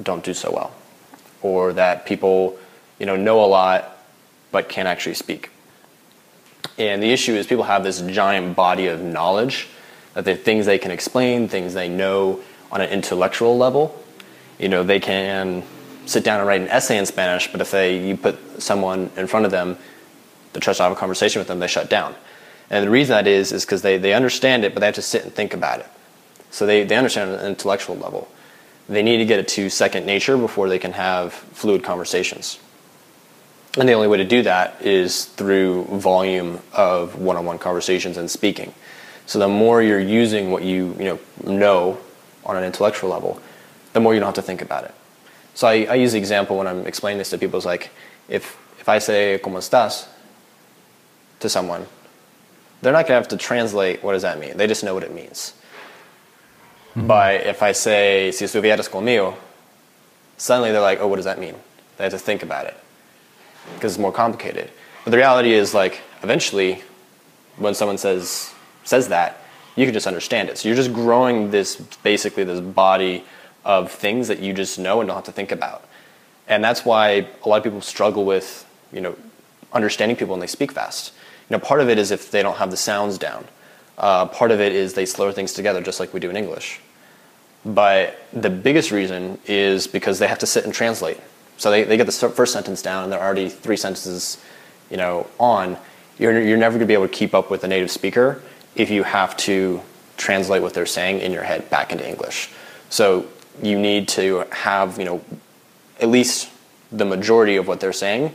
don't 0.02 0.24
do 0.24 0.32
so 0.32 0.50
well 0.50 0.72
or 1.42 1.72
that 1.72 2.06
people 2.06 2.58
you 2.98 3.06
know 3.06 3.16
know 3.16 3.44
a 3.44 3.46
lot 3.46 3.98
but 4.50 4.68
can't 4.68 4.88
actually 4.88 5.14
speak. 5.14 5.50
And 6.78 7.02
the 7.02 7.12
issue 7.12 7.32
is 7.32 7.46
people 7.46 7.64
have 7.64 7.84
this 7.84 8.00
giant 8.02 8.56
body 8.56 8.86
of 8.86 9.00
knowledge 9.00 9.68
that 10.14 10.24
the 10.24 10.36
things 10.36 10.66
they 10.66 10.78
can 10.78 10.90
explain, 10.90 11.48
things 11.48 11.74
they 11.74 11.88
know 11.88 12.40
on 12.70 12.80
an 12.80 12.90
intellectual 12.90 13.56
level. 13.56 13.98
You 14.58 14.68
know, 14.68 14.82
they 14.82 15.00
can 15.00 15.64
sit 16.06 16.24
down 16.24 16.38
and 16.40 16.48
write 16.48 16.60
an 16.60 16.68
essay 16.68 16.98
in 16.98 17.06
Spanish, 17.06 17.50
but 17.50 17.60
if 17.60 17.70
they 17.70 18.06
you 18.06 18.16
put 18.16 18.62
someone 18.62 19.10
in 19.16 19.26
front 19.26 19.46
of 19.46 19.52
them 19.52 19.76
to 20.52 20.60
try 20.60 20.72
to 20.72 20.82
have 20.82 20.92
a 20.92 20.96
conversation 20.96 21.40
with 21.40 21.48
them, 21.48 21.58
they 21.58 21.66
shut 21.66 21.88
down. 21.88 22.14
And 22.70 22.86
the 22.86 22.90
reason 22.90 23.14
that 23.14 23.26
is 23.26 23.52
is 23.52 23.64
because 23.64 23.82
they, 23.82 23.98
they 23.98 24.14
understand 24.14 24.64
it, 24.64 24.74
but 24.74 24.80
they 24.80 24.86
have 24.86 24.94
to 24.96 25.02
sit 25.02 25.24
and 25.24 25.32
think 25.32 25.54
about 25.54 25.80
it. 25.80 25.86
So 26.50 26.66
they, 26.66 26.84
they 26.84 26.96
understand 26.96 27.30
on 27.30 27.38
an 27.38 27.46
intellectual 27.46 27.96
level 27.96 28.28
they 28.88 29.02
need 29.02 29.18
to 29.18 29.24
get 29.24 29.38
it 29.38 29.48
to 29.48 29.70
second 29.70 30.06
nature 30.06 30.36
before 30.36 30.68
they 30.68 30.78
can 30.78 30.92
have 30.92 31.32
fluid 31.32 31.82
conversations. 31.82 32.58
And 33.78 33.88
the 33.88 33.94
only 33.94 34.08
way 34.08 34.18
to 34.18 34.24
do 34.24 34.42
that 34.42 34.82
is 34.82 35.24
through 35.24 35.84
volume 35.84 36.60
of 36.72 37.18
one-on-one 37.18 37.58
conversations 37.58 38.18
and 38.18 38.30
speaking. 38.30 38.74
So 39.24 39.38
the 39.38 39.48
more 39.48 39.80
you're 39.80 40.00
using 40.00 40.50
what 40.50 40.62
you 40.62 40.94
you 40.98 41.04
know 41.04 41.18
know 41.44 41.98
on 42.44 42.56
an 42.56 42.64
intellectual 42.64 43.08
level, 43.08 43.40
the 43.92 44.00
more 44.00 44.14
you 44.14 44.20
don't 44.20 44.26
have 44.26 44.34
to 44.34 44.42
think 44.42 44.60
about 44.60 44.84
it. 44.84 44.94
So 45.54 45.68
I, 45.68 45.84
I 45.84 45.94
use 45.94 46.12
the 46.12 46.18
example 46.18 46.58
when 46.58 46.66
I'm 46.66 46.86
explaining 46.86 47.18
this 47.18 47.30
to 47.30 47.38
people. 47.38 47.58
is 47.58 47.64
like 47.64 47.90
if 48.28 48.58
if 48.78 48.88
I 48.88 48.98
say 48.98 49.40
"Cómo 49.42 49.58
estás" 49.58 50.06
to 51.40 51.48
someone, 51.48 51.86
they're 52.82 52.92
not 52.92 53.06
going 53.06 53.16
to 53.18 53.22
have 53.22 53.28
to 53.28 53.36
translate 53.36 54.02
what 54.02 54.12
does 54.12 54.22
that 54.22 54.38
mean. 54.38 54.56
They 54.56 54.66
just 54.66 54.84
know 54.84 54.92
what 54.92 55.02
it 55.02 55.14
means. 55.14 55.54
Mm-hmm. 56.94 57.06
But 57.06 57.46
if 57.46 57.62
I 57.62 57.72
say, 57.72 58.30
si 58.32 58.44
estuvieras 58.44 58.88
conmigo, 58.88 59.34
suddenly 60.36 60.72
they're 60.72 60.80
like, 60.80 61.00
oh, 61.00 61.06
what 61.06 61.16
does 61.16 61.24
that 61.24 61.38
mean? 61.38 61.54
They 61.96 62.04
have 62.04 62.12
to 62.12 62.18
think 62.18 62.42
about 62.42 62.66
it 62.66 62.76
because 63.74 63.92
it's 63.92 64.00
more 64.00 64.12
complicated. 64.12 64.70
But 65.04 65.10
the 65.10 65.16
reality 65.16 65.52
is, 65.52 65.74
like, 65.74 66.00
eventually, 66.22 66.82
when 67.56 67.74
someone 67.74 67.98
says 67.98 68.52
says 68.84 69.08
that, 69.08 69.38
you 69.76 69.86
can 69.86 69.94
just 69.94 70.06
understand 70.06 70.48
it. 70.48 70.58
So 70.58 70.68
you're 70.68 70.76
just 70.76 70.92
growing 70.92 71.50
this 71.50 71.76
basically 71.76 72.44
this 72.44 72.60
body 72.60 73.24
of 73.64 73.90
things 73.90 74.28
that 74.28 74.40
you 74.40 74.52
just 74.52 74.78
know 74.78 75.00
and 75.00 75.08
don't 75.08 75.16
have 75.16 75.24
to 75.24 75.32
think 75.32 75.52
about. 75.52 75.84
And 76.48 76.62
that's 76.62 76.84
why 76.84 77.26
a 77.44 77.48
lot 77.48 77.58
of 77.58 77.64
people 77.64 77.80
struggle 77.80 78.24
with, 78.24 78.66
you 78.92 79.00
know, 79.00 79.16
understanding 79.72 80.16
people 80.16 80.32
when 80.32 80.40
they 80.40 80.46
speak 80.46 80.72
fast. 80.72 81.12
You 81.48 81.56
know, 81.56 81.60
part 81.60 81.80
of 81.80 81.88
it 81.88 81.98
is 81.98 82.10
if 82.10 82.30
they 82.30 82.42
don't 82.42 82.56
have 82.56 82.70
the 82.70 82.76
sounds 82.76 83.18
down. 83.18 83.46
Uh, 84.02 84.26
part 84.26 84.50
of 84.50 84.60
it 84.60 84.72
is 84.72 84.92
they 84.92 85.06
slur 85.06 85.32
things 85.32 85.54
together 85.54 85.80
just 85.80 86.00
like 86.00 86.12
we 86.12 86.20
do 86.20 86.28
in 86.28 86.36
English. 86.36 86.80
But 87.64 88.20
the 88.32 88.50
biggest 88.50 88.90
reason 88.90 89.38
is 89.46 89.86
because 89.86 90.18
they 90.18 90.26
have 90.26 90.40
to 90.40 90.46
sit 90.46 90.64
and 90.64 90.74
translate. 90.74 91.20
So 91.56 91.70
they, 91.70 91.84
they 91.84 91.96
get 91.96 92.06
the 92.06 92.12
first 92.12 92.52
sentence 92.52 92.82
down 92.82 93.04
and 93.04 93.12
they're 93.12 93.22
already 93.22 93.48
three 93.48 93.76
sentences 93.76 94.42
you 94.90 94.96
know, 94.96 95.26
on. 95.38 95.78
You're, 96.18 96.40
you're 96.40 96.58
never 96.58 96.74
going 96.74 96.86
to 96.86 96.86
be 96.86 96.94
able 96.94 97.08
to 97.08 97.14
keep 97.14 97.34
up 97.34 97.50
with 97.50 97.64
a 97.64 97.68
native 97.68 97.90
speaker 97.90 98.42
if 98.74 98.90
you 98.90 99.04
have 99.04 99.36
to 99.38 99.80
translate 100.16 100.62
what 100.62 100.74
they're 100.74 100.86
saying 100.86 101.20
in 101.20 101.32
your 101.32 101.42
head 101.42 101.70
back 101.70 101.92
into 101.92 102.06
English. 102.06 102.50
So 102.90 103.26
you 103.62 103.78
need 103.78 104.08
to 104.08 104.44
have, 104.50 104.98
you 104.98 105.04
know, 105.04 105.24
at 106.00 106.08
least 106.08 106.50
the 106.90 107.04
majority 107.04 107.56
of 107.56 107.66
what 107.66 107.80
they're 107.80 107.92
saying 107.92 108.34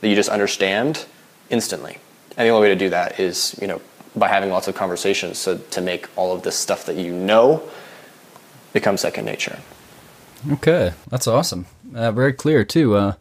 that 0.00 0.08
you 0.08 0.14
just 0.14 0.28
understand 0.28 1.06
instantly. 1.50 1.98
And 2.36 2.46
the 2.46 2.50
only 2.50 2.68
way 2.68 2.74
to 2.74 2.78
do 2.78 2.90
that 2.90 3.18
is, 3.18 3.58
you 3.60 3.66
know, 3.66 3.80
by 4.16 4.28
having 4.28 4.50
lots 4.50 4.66
of 4.66 4.74
conversations 4.74 5.38
so 5.38 5.58
to 5.58 5.80
make 5.80 6.08
all 6.16 6.34
of 6.34 6.42
this 6.42 6.56
stuff 6.56 6.86
that 6.86 6.96
you 6.96 7.12
know 7.12 7.62
become 8.72 8.96
second 8.96 9.24
nature. 9.24 9.58
Okay, 10.52 10.92
that's 11.08 11.26
awesome. 11.26 11.66
Uh, 11.94 12.12
very 12.12 12.32
clear 12.32 12.64
too. 12.64 12.94
Uh, 12.94 13.14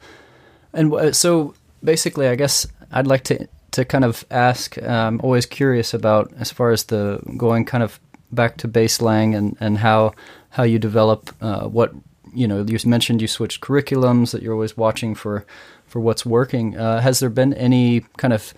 and 0.73 0.93
uh, 0.93 1.11
so 1.11 1.53
basically, 1.83 2.27
I 2.27 2.35
guess 2.35 2.67
I'd 2.91 3.07
like 3.07 3.23
to 3.25 3.47
to 3.71 3.85
kind 3.85 4.05
of 4.05 4.25
ask. 4.31 4.77
I'm 4.81 5.19
always 5.21 5.45
curious 5.45 5.93
about 5.93 6.31
as 6.37 6.51
far 6.51 6.71
as 6.71 6.85
the 6.85 7.19
going 7.37 7.65
kind 7.65 7.83
of 7.83 7.99
back 8.31 8.57
to 8.57 8.67
baselang 8.67 9.35
and 9.35 9.57
and 9.59 9.77
how 9.77 10.13
how 10.49 10.63
you 10.63 10.79
develop 10.79 11.31
uh, 11.41 11.67
what 11.67 11.93
you 12.33 12.47
know. 12.47 12.63
You 12.63 12.77
mentioned 12.85 13.21
you 13.21 13.27
switched 13.27 13.61
curriculums 13.61 14.31
that 14.31 14.41
you're 14.41 14.53
always 14.53 14.77
watching 14.77 15.15
for 15.15 15.45
for 15.87 15.99
what's 15.99 16.25
working. 16.25 16.77
Uh, 16.77 16.99
has 16.99 17.19
there 17.19 17.29
been 17.29 17.53
any 17.53 18.01
kind 18.17 18.33
of 18.33 18.53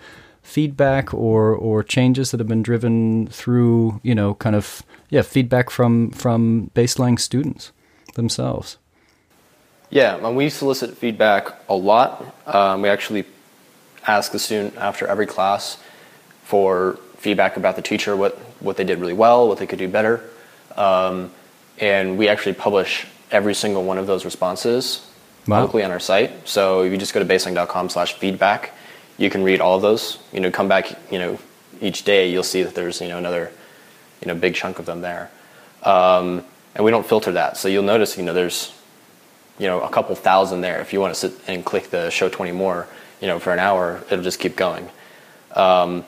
feedback 0.48 1.12
or 1.12 1.54
or 1.54 1.82
changes 1.84 2.30
that 2.30 2.40
have 2.40 2.48
been 2.48 2.62
driven 2.62 3.26
through 3.28 4.00
you 4.02 4.14
know 4.14 4.34
kind 4.34 4.56
of 4.56 4.82
yeah 5.10 5.22
feedback 5.22 5.70
from 5.70 6.10
from 6.10 6.70
baselang 6.74 7.18
students 7.18 7.72
themselves? 8.14 8.78
Yeah, 9.90 10.16
and 10.16 10.36
we 10.36 10.50
solicit 10.50 10.96
feedback 10.96 11.48
a 11.68 11.74
lot. 11.74 12.10
Um, 12.46 12.82
we 12.82 12.88
actually 12.88 13.24
ask 14.06 14.32
the 14.32 14.38
student 14.38 14.76
after 14.76 15.06
every 15.06 15.26
class 15.26 15.78
for 16.44 16.98
feedback 17.16 17.56
about 17.56 17.76
the 17.76 17.82
teacher, 17.82 18.14
what, 18.16 18.36
what 18.60 18.76
they 18.76 18.84
did 18.84 18.98
really 18.98 19.14
well, 19.14 19.48
what 19.48 19.58
they 19.58 19.66
could 19.66 19.78
do 19.78 19.88
better. 19.88 20.22
Um, 20.76 21.30
and 21.78 22.18
we 22.18 22.28
actually 22.28 22.54
publish 22.54 23.06
every 23.30 23.54
single 23.54 23.84
one 23.84 23.98
of 23.98 24.06
those 24.06 24.24
responses 24.24 25.04
Wow. 25.46 25.60
publicly 25.60 25.82
on 25.84 25.90
our 25.90 26.00
site. 26.00 26.46
So 26.46 26.82
if 26.82 26.92
you 26.92 26.98
just 26.98 27.14
go 27.14 27.20
to 27.20 27.26
baselang.com 27.26 27.88
slash 27.88 28.12
feedback, 28.12 28.72
you 29.18 29.28
can 29.28 29.42
read 29.42 29.60
all 29.60 29.78
those. 29.78 30.18
You 30.32 30.40
know, 30.40 30.50
come 30.50 30.68
back, 30.68 30.96
you 31.10 31.18
know, 31.18 31.38
each 31.80 32.04
day 32.04 32.30
you'll 32.30 32.42
see 32.42 32.62
that 32.62 32.74
there's, 32.74 33.00
you 33.00 33.08
know, 33.08 33.18
another, 33.18 33.52
you 34.22 34.28
know, 34.28 34.34
big 34.34 34.54
chunk 34.54 34.78
of 34.78 34.86
them 34.86 35.02
there. 35.02 35.30
Um, 35.82 36.44
and 36.74 36.84
we 36.84 36.90
don't 36.90 37.06
filter 37.06 37.32
that. 37.32 37.56
So 37.56 37.68
you'll 37.68 37.82
notice, 37.82 38.16
you 38.16 38.22
know, 38.22 38.32
there's, 38.32 38.72
you 39.58 39.66
know, 39.66 39.80
a 39.80 39.90
couple 39.90 40.14
thousand 40.14 40.60
there. 40.60 40.80
If 40.80 40.92
you 40.92 41.00
want 41.00 41.14
to 41.14 41.20
sit 41.20 41.38
and 41.48 41.64
click 41.64 41.90
the 41.90 42.10
show 42.10 42.28
20 42.28 42.52
more, 42.52 42.86
you 43.20 43.26
know, 43.26 43.38
for 43.38 43.52
an 43.52 43.58
hour, 43.58 44.02
it'll 44.10 44.24
just 44.24 44.38
keep 44.38 44.56
going. 44.56 44.88
Um, 45.54 46.04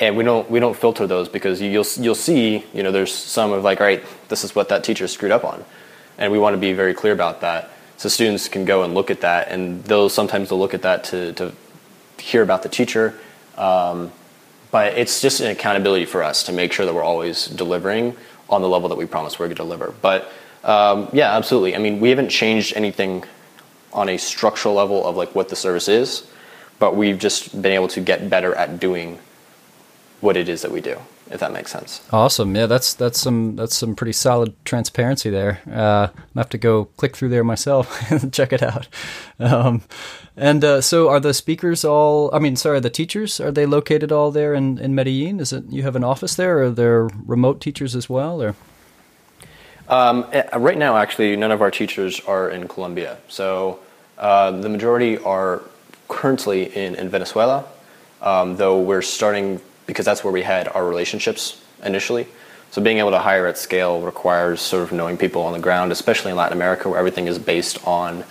and 0.00 0.16
we 0.16 0.24
don't 0.24 0.48
we 0.48 0.60
don't 0.60 0.76
filter 0.76 1.06
those 1.06 1.28
because 1.28 1.60
you, 1.60 1.70
you'll 1.70 1.86
you'll 1.98 2.14
see 2.14 2.64
you 2.72 2.82
know 2.84 2.92
there's 2.92 3.12
some 3.12 3.52
of 3.52 3.64
like 3.64 3.80
all 3.80 3.86
right 3.86 4.02
this 4.28 4.44
is 4.44 4.54
what 4.54 4.68
that 4.68 4.84
teacher 4.84 5.08
screwed 5.08 5.32
up 5.32 5.44
on, 5.44 5.64
and 6.18 6.30
we 6.30 6.38
want 6.38 6.54
to 6.54 6.58
be 6.58 6.72
very 6.72 6.94
clear 6.94 7.12
about 7.12 7.40
that 7.40 7.70
so 7.96 8.08
students 8.08 8.48
can 8.48 8.64
go 8.64 8.84
and 8.84 8.94
look 8.94 9.10
at 9.10 9.22
that 9.22 9.48
and 9.48 9.82
they'll 9.84 10.08
sometimes 10.08 10.48
they'll 10.48 10.58
look 10.58 10.74
at 10.74 10.82
that 10.82 11.04
to 11.04 11.32
to 11.32 11.52
hear 12.28 12.42
about 12.42 12.62
the 12.62 12.68
teacher, 12.68 13.14
um, 13.56 14.12
but 14.70 14.98
it's 14.98 15.22
just 15.22 15.40
an 15.40 15.50
accountability 15.50 16.04
for 16.04 16.22
us 16.22 16.44
to 16.44 16.52
make 16.52 16.72
sure 16.72 16.84
that 16.84 16.94
we're 16.94 17.02
always 17.02 17.46
delivering 17.46 18.14
on 18.50 18.60
the 18.60 18.68
level 18.68 18.90
that 18.90 18.98
we 18.98 19.06
promise 19.06 19.38
we're 19.38 19.46
going 19.46 19.56
to 19.56 19.62
deliver. 19.62 19.94
But 20.02 20.30
um, 20.62 21.08
yeah, 21.12 21.34
absolutely. 21.34 21.74
I 21.74 21.78
mean, 21.78 22.00
we 22.00 22.10
haven't 22.10 22.28
changed 22.28 22.74
anything 22.76 23.24
on 23.92 24.08
a 24.10 24.18
structural 24.18 24.74
level 24.74 25.06
of 25.06 25.16
like 25.16 25.34
what 25.34 25.48
the 25.48 25.56
service 25.56 25.88
is, 25.88 26.26
but 26.78 26.94
we've 26.94 27.18
just 27.18 27.60
been 27.62 27.72
able 27.72 27.88
to 27.88 28.00
get 28.00 28.28
better 28.28 28.54
at 28.54 28.78
doing 28.78 29.18
what 30.20 30.36
it 30.36 30.48
is 30.48 30.62
that 30.62 30.70
we 30.70 30.80
do, 30.80 30.98
if 31.30 31.40
that 31.40 31.52
makes 31.52 31.70
sense. 31.70 32.06
Awesome. 32.12 32.54
Yeah, 32.54 32.66
that's 32.66 32.94
that's 32.94 33.20
some 33.20 33.56
that's 33.56 33.76
some 33.76 33.94
pretty 33.94 34.12
solid 34.12 34.54
transparency 34.64 35.30
there. 35.30 35.60
Uh, 35.70 36.08
I'm 36.14 36.36
have 36.36 36.48
to 36.50 36.58
go 36.58 36.86
click 36.96 37.16
through 37.16 37.28
there 37.30 37.44
myself 37.44 38.10
and 38.10 38.32
check 38.32 38.52
it 38.52 38.62
out. 38.62 38.88
Um, 39.38 39.82
and 40.36 40.64
uh, 40.64 40.80
so, 40.80 41.08
are 41.08 41.20
the 41.20 41.34
speakers 41.34 41.84
all? 41.84 42.30
I 42.34 42.38
mean, 42.38 42.56
sorry, 42.56 42.80
the 42.80 42.90
teachers 42.90 43.40
are 43.40 43.50
they 43.50 43.66
located 43.66 44.12
all 44.12 44.30
there 44.30 44.54
in 44.54 44.78
in 44.78 44.94
Medellin? 44.94 45.40
Is 45.40 45.52
it 45.52 45.64
you 45.68 45.82
have 45.82 45.96
an 45.96 46.04
office 46.04 46.34
there, 46.36 46.58
or 46.58 46.62
are 46.64 46.70
there 46.70 47.08
remote 47.26 47.60
teachers 47.60 47.94
as 47.96 48.08
well? 48.08 48.42
Or 48.42 48.54
Um, 49.88 50.26
eh, 50.32 50.44
right 50.56 50.76
now, 50.76 50.96
actually, 50.96 51.34
none 51.36 51.50
of 51.50 51.62
our 51.62 51.70
teachers 51.70 52.20
are 52.26 52.50
in 52.50 52.68
Colombia. 52.68 53.16
So 53.28 53.78
uh, 54.18 54.50
the 54.50 54.68
majority 54.68 55.16
are 55.18 55.62
currently 56.08 56.64
in, 56.76 56.94
in 56.94 57.08
Venezuela, 57.08 57.64
um, 58.20 58.56
though 58.56 58.80
we're 58.80 59.02
starting 59.02 59.60
because 59.88 60.04
that's 60.04 60.22
where 60.22 60.32
we 60.32 60.42
had 60.42 60.68
our 60.68 60.86
relationships 60.86 61.60
initially. 61.82 62.28
So 62.70 62.82
being 62.82 62.98
able 62.98 63.10
to 63.12 63.18
hire 63.18 63.46
at 63.46 63.56
scale 63.56 64.02
requires 64.02 64.60
sort 64.60 64.82
of 64.82 64.92
knowing 64.92 65.16
people 65.16 65.42
on 65.42 65.54
the 65.54 65.58
ground, 65.58 65.90
especially 65.90 66.30
in 66.30 66.36
Latin 66.36 66.56
America, 66.56 66.88
where 66.88 66.98
everything 66.98 67.26
is 67.26 67.38
based 67.38 67.84
on 67.86 68.22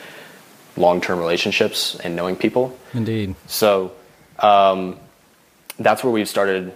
long-term 0.77 1.17
relationships 1.17 1.95
and 1.95 2.15
knowing 2.15 2.35
people. 2.35 2.77
indeed, 2.93 3.35
So 3.47 3.91
um, 4.37 4.99
that's 5.79 6.03
where 6.03 6.13
we've 6.13 6.29
started, 6.29 6.71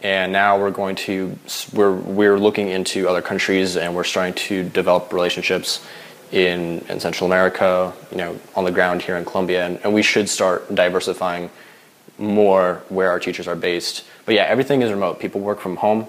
and 0.00 0.32
now 0.32 0.58
we're 0.60 0.70
going 0.70 0.94
to 0.96 1.36
we're 1.72 1.92
we're 1.92 2.38
looking 2.38 2.68
into 2.68 3.08
other 3.08 3.22
countries, 3.22 3.76
and 3.76 3.96
we're 3.96 4.04
starting 4.04 4.34
to 4.34 4.62
develop 4.62 5.12
relationships 5.12 5.84
in 6.30 6.84
in 6.88 7.00
Central 7.00 7.26
America, 7.26 7.92
you 8.12 8.18
know, 8.18 8.38
on 8.54 8.62
the 8.62 8.70
ground 8.70 9.02
here 9.02 9.16
in 9.16 9.24
Colombia, 9.24 9.66
and, 9.66 9.80
and 9.82 9.92
we 9.92 10.02
should 10.02 10.28
start 10.28 10.72
diversifying 10.72 11.50
more 12.18 12.82
where 12.88 13.10
our 13.10 13.18
teachers 13.18 13.48
are 13.48 13.56
based. 13.56 14.04
But 14.24 14.34
yeah, 14.34 14.44
everything 14.44 14.82
is 14.82 14.90
remote. 14.90 15.18
People 15.20 15.40
work 15.40 15.60
from 15.60 15.76
home, 15.76 16.06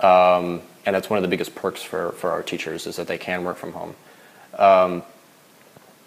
um, 0.00 0.62
and 0.84 0.94
that's 0.94 1.08
one 1.08 1.18
of 1.18 1.22
the 1.22 1.28
biggest 1.28 1.54
perks 1.54 1.82
for 1.82 2.12
for 2.12 2.30
our 2.30 2.42
teachers 2.42 2.86
is 2.86 2.96
that 2.96 3.06
they 3.06 3.18
can 3.18 3.44
work 3.44 3.56
from 3.56 3.72
home. 3.72 3.94
Um, 4.58 5.02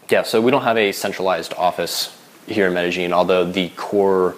yeah, 0.10 0.24
so 0.24 0.42
we 0.42 0.52
don't 0.52 0.64
have 0.64 0.78
a 0.78 0.92
centralized 0.92 1.54
office 1.54 2.16
here 2.48 2.68
in 2.68 2.74
Medellin, 2.74 3.14
although 3.14 3.50
the 3.50 3.70
core 3.70 4.36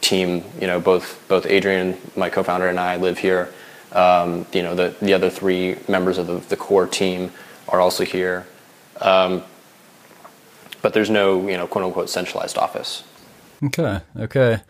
team, 0.00 0.44
you 0.60 0.66
know, 0.66 0.80
both 0.80 1.22
both 1.28 1.46
Adrian, 1.46 1.96
my 2.16 2.30
co-founder, 2.30 2.68
and 2.68 2.78
I 2.78 2.96
live 2.96 3.18
here. 3.18 3.52
Um, 3.92 4.46
you 4.52 4.62
know, 4.62 4.74
the 4.74 4.94
the 5.00 5.14
other 5.14 5.30
three 5.30 5.76
members 5.88 6.18
of 6.18 6.26
the, 6.26 6.36
the 6.36 6.56
core 6.56 6.86
team 6.86 7.32
are 7.68 7.80
also 7.80 8.04
here, 8.04 8.46
um, 9.00 9.42
but 10.82 10.92
there's 10.94 11.10
no 11.10 11.48
you 11.48 11.56
know 11.56 11.66
quote 11.66 11.84
unquote 11.84 12.10
centralized 12.10 12.56
office. 12.58 13.02
okay, 13.64 14.00
okay. 14.16 14.60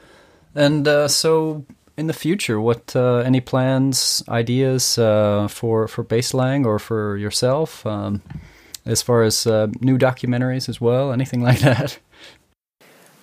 And 0.54 0.88
uh, 0.88 1.06
so, 1.06 1.64
in 2.00 2.06
the 2.06 2.14
future, 2.14 2.58
what 2.58 2.96
uh, 2.96 3.18
any 3.18 3.40
plans, 3.42 4.24
ideas 4.26 4.98
uh, 4.98 5.46
for 5.48 5.86
for 5.86 6.02
Baselang 6.02 6.64
or 6.64 6.78
for 6.78 7.18
yourself, 7.18 7.84
um, 7.84 8.22
as 8.86 9.02
far 9.02 9.22
as 9.22 9.46
uh, 9.46 9.68
new 9.80 9.98
documentaries 9.98 10.68
as 10.68 10.80
well, 10.80 11.12
anything 11.12 11.42
like 11.48 11.60
that? 11.60 11.98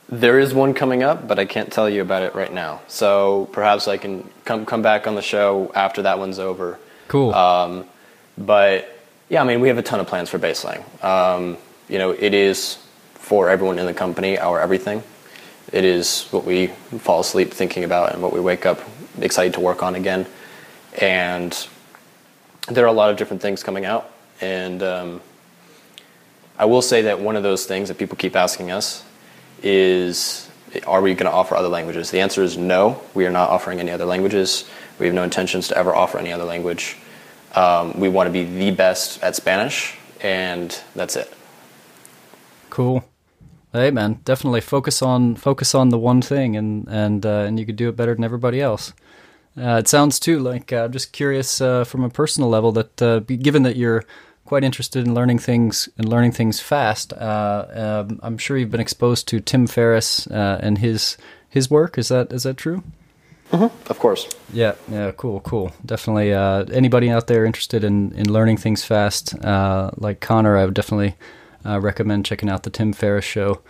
There 0.09 0.39
is 0.39 0.53
one 0.53 0.73
coming 0.73 1.03
up, 1.03 1.27
but 1.27 1.39
I 1.39 1.45
can't 1.45 1.73
tell 1.73 1.89
you 1.89 2.01
about 2.01 2.21
it 2.21 2.33
right 2.35 2.53
now. 2.53 2.81
So 2.87 3.49
perhaps 3.51 3.87
I 3.87 3.97
can 3.97 4.29
come 4.45 4.65
come 4.65 4.83
back 4.83 5.07
on 5.07 5.15
the 5.15 5.23
show 5.23 5.71
after 5.73 6.03
that 6.03 6.19
one's 6.19 6.39
over. 6.39 6.79
Cool. 7.07 7.33
Um, 7.33 7.85
but 8.37 8.87
yeah, 9.27 9.41
I 9.41 9.43
mean, 9.43 9.59
we 9.59 9.69
have 9.69 9.79
a 9.79 9.83
ton 9.83 9.99
of 9.99 10.07
plans 10.07 10.29
for 10.29 10.37
Baselang. 10.37 10.83
Um, 11.03 11.57
you 11.89 11.97
know, 11.97 12.11
it 12.11 12.33
is 12.35 12.77
for 13.15 13.49
everyone 13.49 13.79
in 13.79 13.87
the 13.87 13.93
company 13.93 14.37
our 14.37 14.61
everything. 14.61 15.01
It 15.71 15.83
is 15.83 16.27
what 16.31 16.45
we 16.45 16.67
fall 16.67 17.19
asleep 17.19 17.51
thinking 17.51 17.83
about 17.83 18.13
and 18.13 18.21
what 18.21 18.33
we 18.33 18.39
wake 18.39 18.65
up 18.65 18.81
excited 19.19 19.53
to 19.55 19.59
work 19.59 19.83
on 19.83 19.95
again. 19.95 20.25
And 20.99 21.67
there 22.67 22.85
are 22.85 22.87
a 22.87 22.93
lot 22.93 23.09
of 23.11 23.17
different 23.17 23.41
things 23.41 23.63
coming 23.63 23.85
out. 23.85 24.11
And 24.39 24.81
um, 24.83 25.21
I 26.57 26.65
will 26.65 26.81
say 26.81 27.03
that 27.03 27.19
one 27.19 27.35
of 27.35 27.43
those 27.43 27.65
things 27.65 27.89
that 27.89 27.97
people 27.97 28.17
keep 28.17 28.35
asking 28.35 28.71
us 28.71 29.03
is 29.61 30.49
are 30.85 31.01
we 31.01 31.13
going 31.13 31.29
to 31.29 31.35
offer 31.35 31.55
other 31.55 31.69
languages? 31.69 32.11
The 32.11 32.19
answer 32.19 32.43
is 32.43 32.57
no. 32.57 33.01
We 33.13 33.25
are 33.25 33.31
not 33.31 33.49
offering 33.49 33.79
any 33.79 33.91
other 33.91 34.05
languages. 34.05 34.65
We 34.99 35.05
have 35.05 35.15
no 35.15 35.23
intentions 35.23 35.69
to 35.69 35.77
ever 35.77 35.95
offer 35.95 36.17
any 36.17 36.31
other 36.31 36.43
language. 36.43 36.97
Um, 37.55 37.97
we 37.99 38.09
want 38.09 38.27
to 38.27 38.31
be 38.31 38.43
the 38.43 38.71
best 38.71 39.23
at 39.23 39.35
Spanish, 39.35 39.97
and 40.21 40.77
that's 40.93 41.15
it. 41.15 41.33
Cool. 42.69 43.03
Hey 43.73 43.91
man, 43.91 44.19
definitely 44.23 44.61
focus 44.61 45.01
on 45.01 45.35
focus 45.35 45.75
on 45.75 45.89
the 45.89 45.97
one 45.97 46.21
thing, 46.21 46.55
and 46.55 46.87
and 46.87 47.25
uh, 47.25 47.45
and 47.47 47.59
you 47.59 47.65
could 47.65 47.75
do 47.75 47.89
it 47.89 47.95
better 47.95 48.15
than 48.15 48.23
everybody 48.23 48.61
else. 48.61 48.93
Uh, 49.57 49.77
it 49.77 49.87
sounds 49.87 50.19
too 50.19 50.39
like 50.39 50.71
uh, 50.71 50.85
I'm 50.85 50.91
just 50.91 51.11
curious 51.11 51.59
uh, 51.61 51.83
from 51.83 52.03
a 52.03 52.09
personal 52.09 52.49
level 52.49 52.71
that 52.73 53.01
uh, 53.01 53.19
given 53.19 53.63
that 53.63 53.75
you're 53.75 54.03
quite 54.45 54.63
interested 54.63 55.05
in 55.05 55.13
learning 55.13 55.39
things 55.39 55.89
and 55.97 56.07
learning 56.07 56.31
things 56.31 56.61
fast, 56.61 57.11
uh, 57.13 58.05
um, 58.07 58.19
I'm 58.23 58.37
sure 58.37 58.55
you've 58.57 58.71
been 58.71 58.79
exposed 58.79 59.27
to 59.29 59.41
Tim 59.41 59.67
Ferriss 59.67 60.27
uh, 60.27 60.59
and 60.61 60.77
his 60.77 61.17
his 61.49 61.69
work. 61.69 61.97
Is 61.97 62.07
that 62.07 62.31
is 62.31 62.43
that 62.43 62.55
true? 62.55 62.83
Mhm. 63.51 63.71
Of 63.89 63.99
course. 63.99 64.27
Yeah, 64.53 64.75
yeah, 64.89 65.11
cool, 65.11 65.39
cool. 65.41 65.71
Definitely. 65.85 66.33
Uh, 66.33 66.65
anybody 66.71 67.09
out 67.09 67.27
there 67.27 67.45
interested 67.45 67.83
in, 67.83 68.11
in 68.13 68.31
learning 68.31 68.57
things 68.57 68.83
fast, 68.83 69.33
uh, 69.43 69.91
like 69.97 70.19
Connor, 70.19 70.57
I 70.57 70.65
would 70.65 70.73
definitely 70.73 71.15
uh, 71.67 71.79
recommend 71.79 72.25
checking 72.25 72.49
out 72.49 72.63
the 72.63 72.69
Tim 72.69 72.93
Ferriss 72.93 73.25
show. 73.25 73.61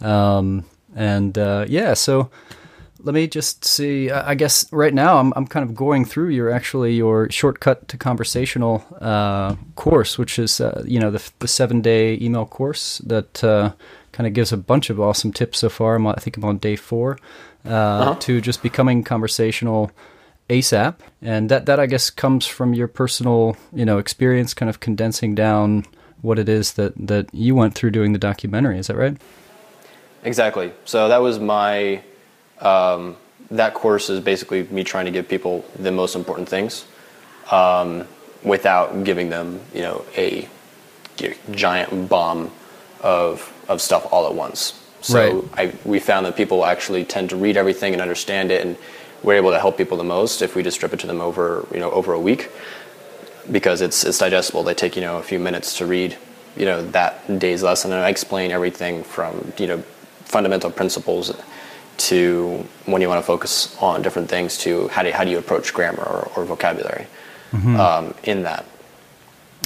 Um, 0.00 0.64
and 0.94 1.36
uh, 1.38 1.66
yeah, 1.68 1.94
so 1.94 2.30
let 3.04 3.14
me 3.14 3.26
just 3.26 3.64
see. 3.64 4.10
I 4.10 4.30
I 4.30 4.34
guess 4.34 4.70
right 4.72 4.94
now 4.94 5.18
I'm 5.18 5.32
I'm 5.36 5.46
kind 5.46 5.68
of 5.68 5.74
going 5.74 6.04
through 6.04 6.30
your 6.30 6.50
actually 6.50 6.94
your 6.94 7.30
shortcut 7.30 7.86
to 7.88 7.96
conversational 7.96 8.84
uh, 9.00 9.54
course, 9.76 10.18
which 10.18 10.38
is 10.38 10.60
uh, 10.60 10.82
you 10.86 10.98
know 10.98 11.10
the 11.10 11.30
the 11.38 11.48
seven 11.48 11.80
day 11.80 12.18
email 12.20 12.46
course 12.46 12.98
that 12.98 13.44
uh, 13.44 13.72
kind 14.12 14.26
of 14.26 14.32
gives 14.32 14.52
a 14.52 14.56
bunch 14.56 14.90
of 14.90 15.00
awesome 15.00 15.32
tips 15.32 15.58
so 15.58 15.68
far. 15.68 15.96
I'm, 15.96 16.06
I 16.06 16.14
think 16.14 16.36
I'm 16.36 16.44
on 16.44 16.58
day 16.58 16.76
four 16.76 17.18
uh, 17.64 18.14
to 18.16 18.40
just 18.40 18.62
becoming 18.62 19.04
conversational 19.04 19.90
ASAP, 20.48 20.96
and 21.20 21.50
that 21.50 21.66
that 21.66 21.78
I 21.78 21.86
guess 21.86 22.10
comes 22.10 22.46
from 22.46 22.74
your 22.74 22.88
personal 22.88 23.56
you 23.72 23.84
know 23.84 23.98
experience, 23.98 24.54
kind 24.54 24.70
of 24.70 24.80
condensing 24.80 25.34
down 25.34 25.84
what 26.24 26.38
it 26.38 26.48
is 26.48 26.72
that 26.72 26.94
that 26.96 27.32
you 27.32 27.54
went 27.54 27.74
through 27.74 27.90
doing 27.90 28.12
the 28.12 28.18
documentary. 28.18 28.78
Is 28.78 28.86
that 28.86 28.96
right? 28.96 29.16
Exactly. 30.24 30.72
So 30.86 31.08
that 31.08 31.20
was 31.20 31.38
my 31.38 32.02
um, 32.60 33.16
that 33.50 33.74
course 33.74 34.08
is 34.08 34.20
basically 34.20 34.64
me 34.64 34.82
trying 34.84 35.04
to 35.04 35.10
give 35.10 35.28
people 35.28 35.64
the 35.78 35.92
most 35.92 36.16
important 36.16 36.48
things 36.48 36.86
um, 37.50 38.06
without 38.42 39.04
giving 39.04 39.28
them 39.28 39.60
you 39.74 39.82
know 39.82 40.04
a 40.16 40.48
giant 41.50 42.08
bomb 42.08 42.50
of 43.00 43.52
of 43.68 43.80
stuff 43.80 44.06
all 44.10 44.26
at 44.26 44.34
once. 44.34 44.80
So 45.02 45.46
I, 45.52 45.74
we 45.84 46.00
found 46.00 46.24
that 46.24 46.34
people 46.34 46.64
actually 46.64 47.04
tend 47.04 47.28
to 47.28 47.36
read 47.36 47.58
everything 47.58 47.92
and 47.92 48.00
understand 48.00 48.50
it, 48.50 48.64
and 48.64 48.78
we're 49.22 49.34
able 49.34 49.50
to 49.50 49.60
help 49.60 49.76
people 49.76 49.98
the 49.98 50.04
most 50.04 50.40
if 50.40 50.56
we 50.56 50.62
just 50.62 50.78
strip 50.78 50.94
it 50.94 51.00
to 51.00 51.06
them 51.06 51.20
over 51.20 51.66
you 51.70 51.80
know 51.80 51.90
over 51.90 52.14
a 52.14 52.20
week 52.20 52.50
because 53.50 53.80
it's 53.80 54.04
it's 54.04 54.18
digestible. 54.18 54.62
They 54.62 54.74
take 54.74 54.96
you 54.96 55.02
know 55.02 55.18
a 55.18 55.22
few 55.22 55.38
minutes 55.38 55.76
to 55.78 55.86
read 55.86 56.16
you 56.56 56.64
know 56.64 56.82
that 56.90 57.38
day's 57.38 57.62
lesson, 57.62 57.92
and 57.92 58.04
I 58.04 58.08
explain 58.08 58.50
everything 58.50 59.02
from 59.02 59.52
you 59.58 59.66
know 59.66 59.78
fundamental 60.24 60.70
principles 60.70 61.32
to 61.96 62.66
when 62.86 63.00
you 63.00 63.08
want 63.08 63.20
to 63.20 63.26
focus 63.26 63.76
on 63.80 64.02
different 64.02 64.28
things 64.28 64.58
to 64.58 64.88
how 64.88 65.02
do 65.02 65.10
how 65.12 65.24
do 65.24 65.30
you 65.30 65.38
approach 65.38 65.72
grammar 65.72 66.02
or, 66.02 66.30
or 66.36 66.44
vocabulary 66.44 67.06
um, 67.78 68.14
in 68.24 68.42
that. 68.42 68.64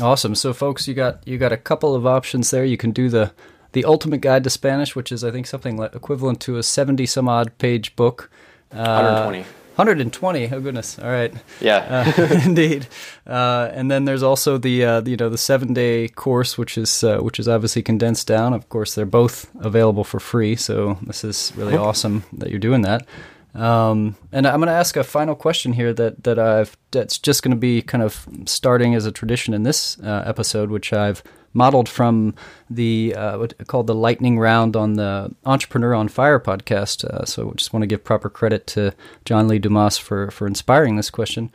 Awesome. 0.01 0.35
So, 0.35 0.53
folks, 0.53 0.87
you 0.87 0.95
got 0.95 1.27
you 1.27 1.39
got 1.39 1.53
a 1.53 1.57
couple 1.57 1.95
of 1.95 2.07
options 2.07 2.51
there. 2.51 2.65
You 2.65 2.77
can 2.77 2.93
do 2.93 3.09
the 3.09 3.33
the 3.73 3.85
Ultimate 3.85 4.21
Guide 4.21 4.45
to 4.45 4.51
Spanish, 4.51 4.95
which 4.95 5.11
is 5.11 5.25
I 5.25 5.31
think 5.31 5.47
something 5.47 5.77
like 5.77 5.95
equivalent 5.95 6.41
to 6.43 6.57
a 6.57 6.63
seventy 6.63 7.07
some 7.07 7.29
odd 7.29 7.57
page 7.59 7.97
book. 7.97 8.31
Uh, 8.71 9.33
120. 9.33 9.45
120. 9.79 10.51
Oh 10.53 10.61
goodness. 10.61 10.99
All 10.99 11.09
right. 11.09 11.33
Yeah. 11.61 12.05
Uh, 12.19 12.41
indeed. 12.45 12.89
Uh, 13.25 13.71
and 13.73 13.89
then 13.89 14.07
there's 14.07 14.25
also 14.25 14.59
the 14.59 14.85
uh, 14.85 15.03
you 15.03 15.17
know 15.17 15.29
the 15.29 15.39
seven 15.39 15.73
day 15.73 16.09
course, 16.09 16.59
which 16.59 16.77
is 16.77 17.05
uh, 17.05 17.19
which 17.19 17.39
is 17.39 17.47
obviously 17.47 17.83
condensed 17.83 18.27
down. 18.27 18.55
Of 18.55 18.69
course, 18.71 18.97
they're 18.97 19.07
both 19.07 19.49
available 19.61 20.03
for 20.03 20.19
free. 20.19 20.57
So 20.57 20.99
this 21.03 21.23
is 21.23 21.53
really 21.55 21.77
awesome 21.77 22.25
that 22.33 22.51
you're 22.51 22.59
doing 22.59 22.83
that. 22.83 23.07
Um, 23.55 24.17
and 24.33 24.47
I'm 24.49 24.57
going 24.57 24.67
to 24.67 24.73
ask 24.73 24.97
a 24.97 25.05
final 25.05 25.37
question 25.37 25.73
here 25.73 25.95
that 25.95 26.25
that 26.25 26.41
I've 26.41 26.77
that's 26.91 27.17
just 27.17 27.45
going 27.45 27.53
to 27.53 27.61
be 27.61 27.81
kind 27.81 28.03
of 28.03 28.27
starting 28.47 28.97
as 28.97 29.07
a 29.07 29.13
tradition 29.13 29.55
in 29.55 29.63
this 29.63 29.97
uh, 30.01 30.25
episode, 30.27 30.71
which 30.71 30.93
I've 30.93 31.23
modeled 31.53 31.89
from 31.89 32.35
the 32.69 33.15
uh, 33.15 33.39
what 33.39 33.67
called 33.67 33.87
the 33.87 33.95
lightning 33.95 34.39
round 34.39 34.77
on 34.77 34.95
the 34.95 35.35
Entrepreneur 35.45 35.95
on 35.95 36.09
Fire 36.09 36.41
podcast. 36.41 37.05
Uh, 37.05 37.25
so 37.25 37.51
I 37.51 37.55
just 37.55 37.73
want 37.73 37.83
to 37.83 37.87
give 37.87 38.05
proper 38.05 38.29
credit 38.29 38.67
to 38.69 38.93
John 39.25 39.49
Lee 39.49 39.59
Dumas 39.59 39.99
for 39.99 40.31
for 40.31 40.47
inspiring 40.47 40.97
this 40.97 41.11
question. 41.11 41.51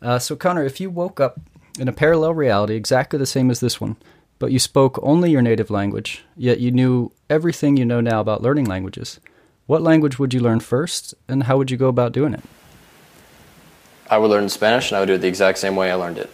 Uh, 0.00 0.18
so 0.18 0.36
Connor, 0.36 0.64
if 0.64 0.80
you 0.80 0.90
woke 0.90 1.20
up 1.20 1.40
in 1.78 1.88
a 1.88 1.92
parallel 1.92 2.34
reality 2.34 2.74
exactly 2.74 3.18
the 3.18 3.26
same 3.26 3.50
as 3.50 3.60
this 3.60 3.80
one, 3.80 3.96
but 4.38 4.52
you 4.52 4.58
spoke 4.58 4.98
only 5.02 5.30
your 5.30 5.42
native 5.42 5.70
language, 5.70 6.24
yet 6.36 6.60
you 6.60 6.70
knew 6.70 7.12
everything 7.30 7.76
you 7.76 7.84
know 7.84 8.00
now 8.00 8.20
about 8.20 8.42
learning 8.42 8.64
languages, 8.64 9.20
what 9.66 9.82
language 9.82 10.18
would 10.18 10.34
you 10.34 10.40
learn 10.40 10.60
first, 10.60 11.14
and 11.28 11.44
how 11.44 11.56
would 11.56 11.70
you 11.70 11.76
go 11.76 11.88
about 11.88 12.12
doing 12.12 12.34
it? 12.34 12.42
I 14.10 14.18
would 14.18 14.30
learn 14.30 14.48
Spanish, 14.48 14.90
and 14.90 14.96
I 14.96 15.00
would 15.00 15.06
do 15.06 15.14
it 15.14 15.18
the 15.18 15.28
exact 15.28 15.58
same 15.58 15.76
way 15.76 15.90
I 15.90 15.94
learned 15.94 16.18
it. 16.18 16.30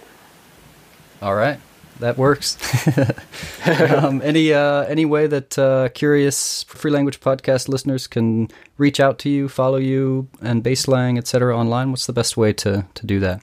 All 1.20 1.34
right, 1.34 1.61
that 2.00 2.16
works. 2.16 2.56
um, 3.66 4.20
any 4.24 4.52
uh, 4.52 4.82
any 4.84 5.04
way 5.04 5.26
that 5.26 5.58
uh, 5.58 5.88
curious 5.90 6.64
free 6.64 6.90
language 6.90 7.20
podcast 7.20 7.68
listeners 7.68 8.06
can 8.06 8.48
reach 8.76 9.00
out 9.00 9.18
to 9.20 9.28
you, 9.28 9.48
follow 9.48 9.78
you, 9.78 10.28
and 10.40 10.62
baselang, 10.62 11.18
etc. 11.18 11.56
online? 11.56 11.90
What's 11.90 12.06
the 12.06 12.12
best 12.12 12.37
way 12.37 12.52
to 12.54 12.87
to 12.94 13.06
do 13.06 13.20
that? 13.20 13.42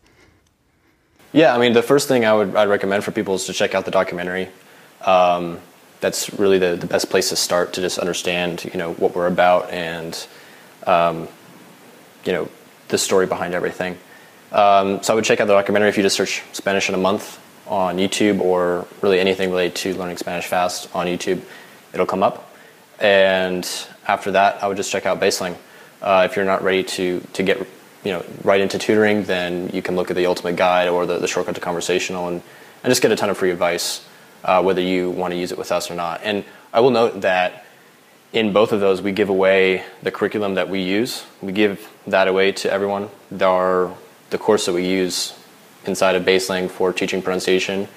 Yeah, 1.33 1.53
I 1.53 1.59
mean, 1.59 1.73
the 1.73 1.83
first 1.83 2.07
thing 2.07 2.25
I 2.25 2.33
would 2.33 2.55
I'd 2.55 2.69
recommend 2.69 3.03
for 3.03 3.11
people 3.11 3.35
is 3.35 3.45
to 3.45 3.53
check 3.53 3.75
out 3.75 3.85
the 3.85 3.91
documentary. 3.91 4.49
Um, 5.05 5.59
that's 5.99 6.33
really 6.33 6.59
the, 6.59 6.75
the 6.75 6.87
best 6.87 7.09
place 7.09 7.29
to 7.29 7.35
start 7.35 7.73
to 7.73 7.81
just 7.81 7.99
understand, 7.99 8.65
you 8.65 8.77
know, 8.77 8.93
what 8.93 9.15
we're 9.15 9.27
about 9.27 9.69
and, 9.71 10.27
um, 10.85 11.27
you 12.25 12.33
know, 12.33 12.49
the 12.89 12.97
story 12.97 13.25
behind 13.25 13.53
everything. 13.53 13.97
Um, 14.51 15.01
so 15.01 15.13
I 15.13 15.15
would 15.15 15.25
check 15.25 15.41
out 15.41 15.47
the 15.47 15.53
documentary 15.53 15.89
if 15.89 15.97
you 15.97 16.03
just 16.03 16.15
search 16.15 16.43
Spanish 16.53 16.89
in 16.89 16.95
a 16.95 16.97
month 16.97 17.39
on 17.67 17.97
YouTube 17.97 18.39
or 18.39 18.88
really 19.01 19.19
anything 19.19 19.49
related 19.49 19.75
to 19.75 19.95
learning 19.95 20.17
Spanish 20.17 20.45
fast 20.45 20.93
on 20.95 21.08
YouTube, 21.08 21.41
it'll 21.93 22.06
come 22.06 22.23
up. 22.23 22.51
And 22.99 23.67
after 24.08 24.32
that, 24.32 24.63
I 24.63 24.67
would 24.67 24.78
just 24.78 24.91
check 24.91 25.06
out 25.06 25.19
Baselang. 25.19 25.58
Uh, 26.01 26.28
if 26.30 26.36
you're 26.36 26.45
not 26.45 26.63
ready 26.63 26.84
to 26.84 27.19
to 27.34 27.43
get 27.43 27.58
you 28.04 28.12
know 28.12 28.23
right 28.43 28.62
into 28.62 28.78
tutoring, 28.78 29.23
then 29.23 29.69
you 29.73 29.82
can 29.82 29.95
look 29.95 30.10
at 30.10 30.15
the 30.15 30.28
Ultimate 30.28 30.56
Guide 30.56 30.88
or 30.88 31.06
the, 31.06 31.17
the 31.17 31.28
Shortcut 31.28 31.56
to 31.56 31.62
Conversational 31.62 32.28
and, 32.28 32.41
and 32.84 32.91
just 32.91 33.01
get 33.01 33.12
a 33.12 33.15
ton 33.15 33.30
of 33.30 33.38
free 33.38 33.51
advice, 33.51 34.06
uh, 34.43 34.62
whether 34.62 34.82
you 34.82 35.10
want 35.10 35.34
to 35.34 35.39
use 35.39 35.51
it 35.51 35.58
with 35.58 35.71
us 35.71 35.89
or 35.89 35.95
not. 35.95 36.21
And 36.23 36.45
I 36.71 36.82
will 36.82 36.91
note 36.91 37.21
that 37.21 37.65
in 38.32 38.51
both 38.51 38.73
of 38.73 38.82
those, 38.82 39.01
we 39.01 39.13
give 39.13 39.30
away 39.30 39.84
the 40.04 40.12
curriculum 40.12 40.56
that 40.56 40.69
we 40.69 40.82
use. 40.82 41.25
We 41.41 41.54
give 41.54 41.89
that 42.06 42.28
away 42.28 42.51
to 42.51 42.71
everyone. 42.71 43.10
Our, 43.41 43.95
the 44.30 44.38
course 44.38 44.65
that 44.65 44.73
we 44.73 44.88
use 44.88 45.34
inside 45.87 46.15
of 46.15 46.23
Baselang 46.23 46.69
for 46.69 46.93
teaching 46.93 47.21
pronunciation, 47.21 47.87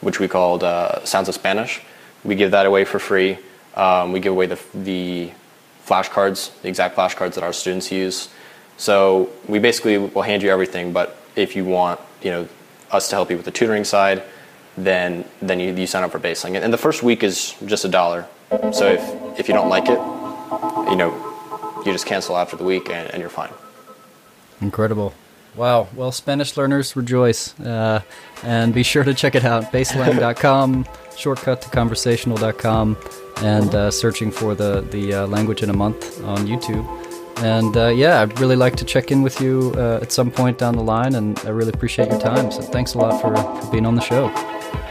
which 0.00 0.20
we 0.20 0.28
called 0.28 0.62
uh, 0.62 1.04
Sounds 1.04 1.28
of 1.28 1.34
Spanish, 1.34 1.80
we 2.24 2.34
give 2.34 2.50
that 2.50 2.66
away 2.66 2.84
for 2.84 2.98
free. 2.98 3.38
Um, 3.74 4.12
we 4.12 4.20
give 4.20 4.32
away 4.32 4.46
the, 4.46 4.60
the 4.74 5.30
flashcards, 5.86 6.60
the 6.62 6.68
exact 6.68 6.96
flashcards 6.96 7.34
that 7.34 7.44
our 7.44 7.52
students 7.52 7.90
use. 7.92 8.28
So 8.76 9.30
we 9.46 9.58
basically 9.58 9.98
will 9.98 10.22
hand 10.22 10.42
you 10.42 10.50
everything, 10.50 10.92
but 10.92 11.16
if 11.36 11.56
you 11.56 11.64
want, 11.64 12.00
you 12.22 12.30
know, 12.30 12.48
us 12.90 13.08
to 13.10 13.16
help 13.16 13.30
you 13.30 13.36
with 13.36 13.44
the 13.44 13.50
tutoring 13.50 13.84
side, 13.84 14.22
then 14.76 15.24
then 15.42 15.58
you, 15.58 15.74
you 15.74 15.86
sign 15.86 16.04
up 16.04 16.12
for 16.12 16.20
Baselang. 16.20 16.54
And, 16.54 16.64
and 16.64 16.72
the 16.72 16.78
first 16.78 17.02
week 17.02 17.22
is 17.22 17.54
just 17.66 17.84
a 17.84 17.88
dollar. 17.88 18.26
So 18.72 18.86
if 18.86 19.02
if 19.38 19.48
you 19.48 19.54
don't 19.54 19.68
like 19.68 19.88
it, 19.88 19.98
you 20.90 20.96
know, 20.96 21.12
you 21.84 21.92
just 21.92 22.06
cancel 22.06 22.36
after 22.36 22.56
the 22.56 22.64
week 22.64 22.88
and, 22.88 23.10
and 23.10 23.20
you're 23.20 23.30
fine. 23.30 23.50
Incredible. 24.60 25.12
Wow. 25.58 25.88
Well, 25.96 26.12
Spanish 26.12 26.56
learners 26.56 26.94
rejoice. 26.94 27.58
Uh, 27.58 28.00
and 28.44 28.72
be 28.72 28.84
sure 28.84 29.02
to 29.02 29.12
check 29.12 29.34
it 29.34 29.44
out 29.44 29.72
baselang.com, 29.72 30.86
shortcut 31.16 31.60
to 31.62 31.68
conversational.com, 31.70 32.96
and 33.38 33.74
uh, 33.74 33.90
searching 33.90 34.30
for 34.30 34.54
the, 34.54 34.82
the 34.92 35.14
uh, 35.14 35.26
language 35.26 35.64
in 35.64 35.70
a 35.70 35.72
month 35.72 36.22
on 36.22 36.46
YouTube. 36.46 36.86
And 37.38 37.76
uh, 37.76 37.88
yeah, 37.88 38.22
I'd 38.22 38.38
really 38.38 38.54
like 38.54 38.76
to 38.76 38.84
check 38.84 39.10
in 39.10 39.22
with 39.22 39.40
you 39.40 39.74
uh, 39.76 39.98
at 40.00 40.12
some 40.12 40.30
point 40.30 40.58
down 40.58 40.76
the 40.76 40.82
line, 40.82 41.16
and 41.16 41.36
I 41.40 41.50
really 41.50 41.72
appreciate 41.74 42.08
your 42.08 42.20
time. 42.20 42.52
So 42.52 42.62
thanks 42.62 42.94
a 42.94 42.98
lot 42.98 43.20
for, 43.20 43.34
for 43.60 43.72
being 43.72 43.84
on 43.84 43.96
the 43.96 44.00
show. 44.00 44.26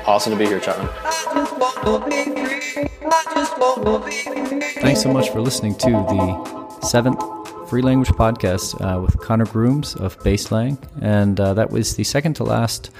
Awesome 0.05 0.33
to 0.33 0.37
be 0.37 0.47
here, 0.47 0.59
Chapman. 0.59 0.89
I 0.99 1.11
just 1.33 1.85
wanna 1.85 2.05
be 2.09 2.23
free. 2.25 2.89
I 3.05 3.33
just 3.35 3.57
wanna 3.57 4.05
be 4.05 4.11
free. 4.11 4.81
Thanks 4.81 5.01
so 5.01 5.13
much 5.13 5.29
for 5.29 5.39
listening 5.39 5.75
to 5.75 5.91
the 5.91 6.79
seventh 6.81 7.21
free 7.67 7.81
language 7.81 8.09
podcast 8.09 8.79
uh, 8.81 8.99
with 9.01 9.19
Connor 9.19 9.45
Grooms 9.45 9.95
of 9.95 10.17
Baselang. 10.19 10.77
And 11.01 11.37
uh, 11.39 11.53
that 11.55 11.69
was 11.69 11.95
the 11.95 12.03
second 12.05 12.35
to 12.35 12.43
last 12.45 12.91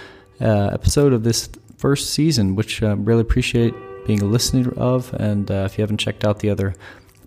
uh, 0.42 0.70
episode 0.74 1.14
of 1.14 1.24
this 1.24 1.50
first 1.78 2.10
season, 2.10 2.56
which 2.56 2.84
I 2.84 2.92
really 2.92 3.22
appreciate 3.22 3.74
being 4.06 4.22
a 4.22 4.26
listener 4.26 4.74
of. 4.74 5.14
And 5.14 5.50
uh, 5.50 5.64
if 5.66 5.78
you 5.78 5.84
haven't 5.84 6.00
checked 6.00 6.26
out 6.26 6.40
the 6.40 6.50
other 6.50 6.76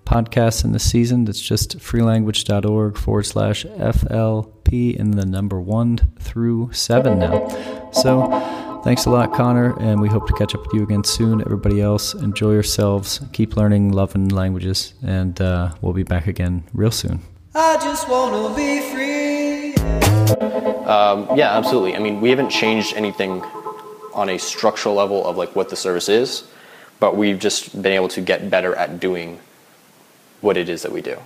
podcasts 0.05 0.65
in 0.65 0.73
this 0.73 0.89
season, 0.89 1.27
it's 1.29 1.41
just 1.41 1.79
freelanguage.org 1.79 2.99
forward 2.99 3.25
slash 3.25 3.65
FLP 3.65 4.95
in 4.95 5.13
the 5.13 5.25
number 5.25 5.61
one 5.61 5.99
through 6.19 6.71
seven 6.73 7.21
now. 7.21 7.49
So, 7.93 8.31
Thanks 8.83 9.05
a 9.05 9.11
lot, 9.11 9.35
Connor, 9.35 9.79
and 9.79 10.01
we 10.01 10.09
hope 10.09 10.27
to 10.27 10.33
catch 10.33 10.55
up 10.55 10.63
with 10.63 10.73
you 10.73 10.83
again 10.83 11.05
soon. 11.05 11.43
Everybody 11.43 11.83
else, 11.83 12.15
enjoy 12.15 12.53
yourselves, 12.53 13.21
keep 13.33 13.55
learning, 13.55 13.93
loving 13.93 14.31
languages, 14.31 14.95
and 15.03 15.39
uh, 15.39 15.73
we'll 15.83 15.93
be 15.93 16.03
back 16.03 16.27
again 16.27 16.65
real 16.73 16.91
soon. 16.91 17.21
I 17.55 17.77
just 17.77 18.09
wanna 18.09 18.57
be 18.57 18.81
free. 18.91 19.75
Um, 20.85 21.29
yeah, 21.37 21.57
absolutely. 21.57 21.95
I 21.95 21.99
mean, 21.99 22.23
we 22.23 22.31
haven't 22.31 22.49
changed 22.49 22.95
anything 22.97 23.43
on 24.15 24.31
a 24.31 24.39
structural 24.39 24.95
level 24.95 25.27
of 25.27 25.37
like 25.37 25.55
what 25.55 25.69
the 25.69 25.77
service 25.77 26.09
is, 26.09 26.45
but 26.99 27.17
we've 27.17 27.39
just 27.39 27.83
been 27.83 27.93
able 27.93 28.09
to 28.09 28.23
get 28.23 28.49
better 28.49 28.75
at 28.75 28.99
doing 28.99 29.41
what 30.41 30.57
it 30.57 30.71
is 30.71 30.83
that 30.83 30.93
we 30.93 31.03
do. 31.03 31.19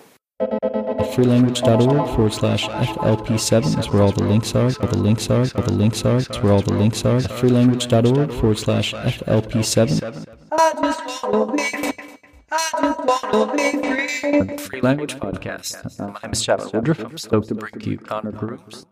Freelanguage.org 1.13 2.09
forward 2.15 2.33
slash 2.33 2.67
FLP7 2.69 3.79
is 3.79 3.91
where 3.91 4.03
all 4.03 4.13
the 4.13 4.25
links 4.25 4.55
are, 4.55 4.65
all 4.81 4.89
the 4.89 4.99
links 4.99 5.31
are, 5.31 5.41
all 5.41 5.63
the 5.63 5.73
links 5.73 6.05
are, 6.05 6.17
it's 6.17 6.43
where 6.43 6.53
all 6.53 6.63
the 6.63 6.73
links 6.75 7.05
are. 7.05 7.19
Freelanguage.org 7.19 8.33
forward 8.33 8.59
slash 8.59 8.95
FLP7. 8.95 10.35
I 10.53 10.73
just 10.83 11.23
wanna 11.23 11.53
be 11.53 11.63
free. 11.63 11.93
I 12.51 12.81
just 12.81 13.23
wanna 13.33 13.53
be 13.57 14.49
free. 14.49 14.57
Free 14.59 14.81
Language 14.81 15.17
Podcast. 15.17 15.99
My 15.99 16.19
name 16.23 16.33
is 16.33 16.43
Chapman 16.43 16.71
Woodruff. 16.73 17.01
I'm 17.05 17.19
stoked 17.19 17.49
to 17.49 17.55
bring 17.55 17.81
you 17.81 17.99
Connor 17.99 18.33
Grooms. 18.33 18.87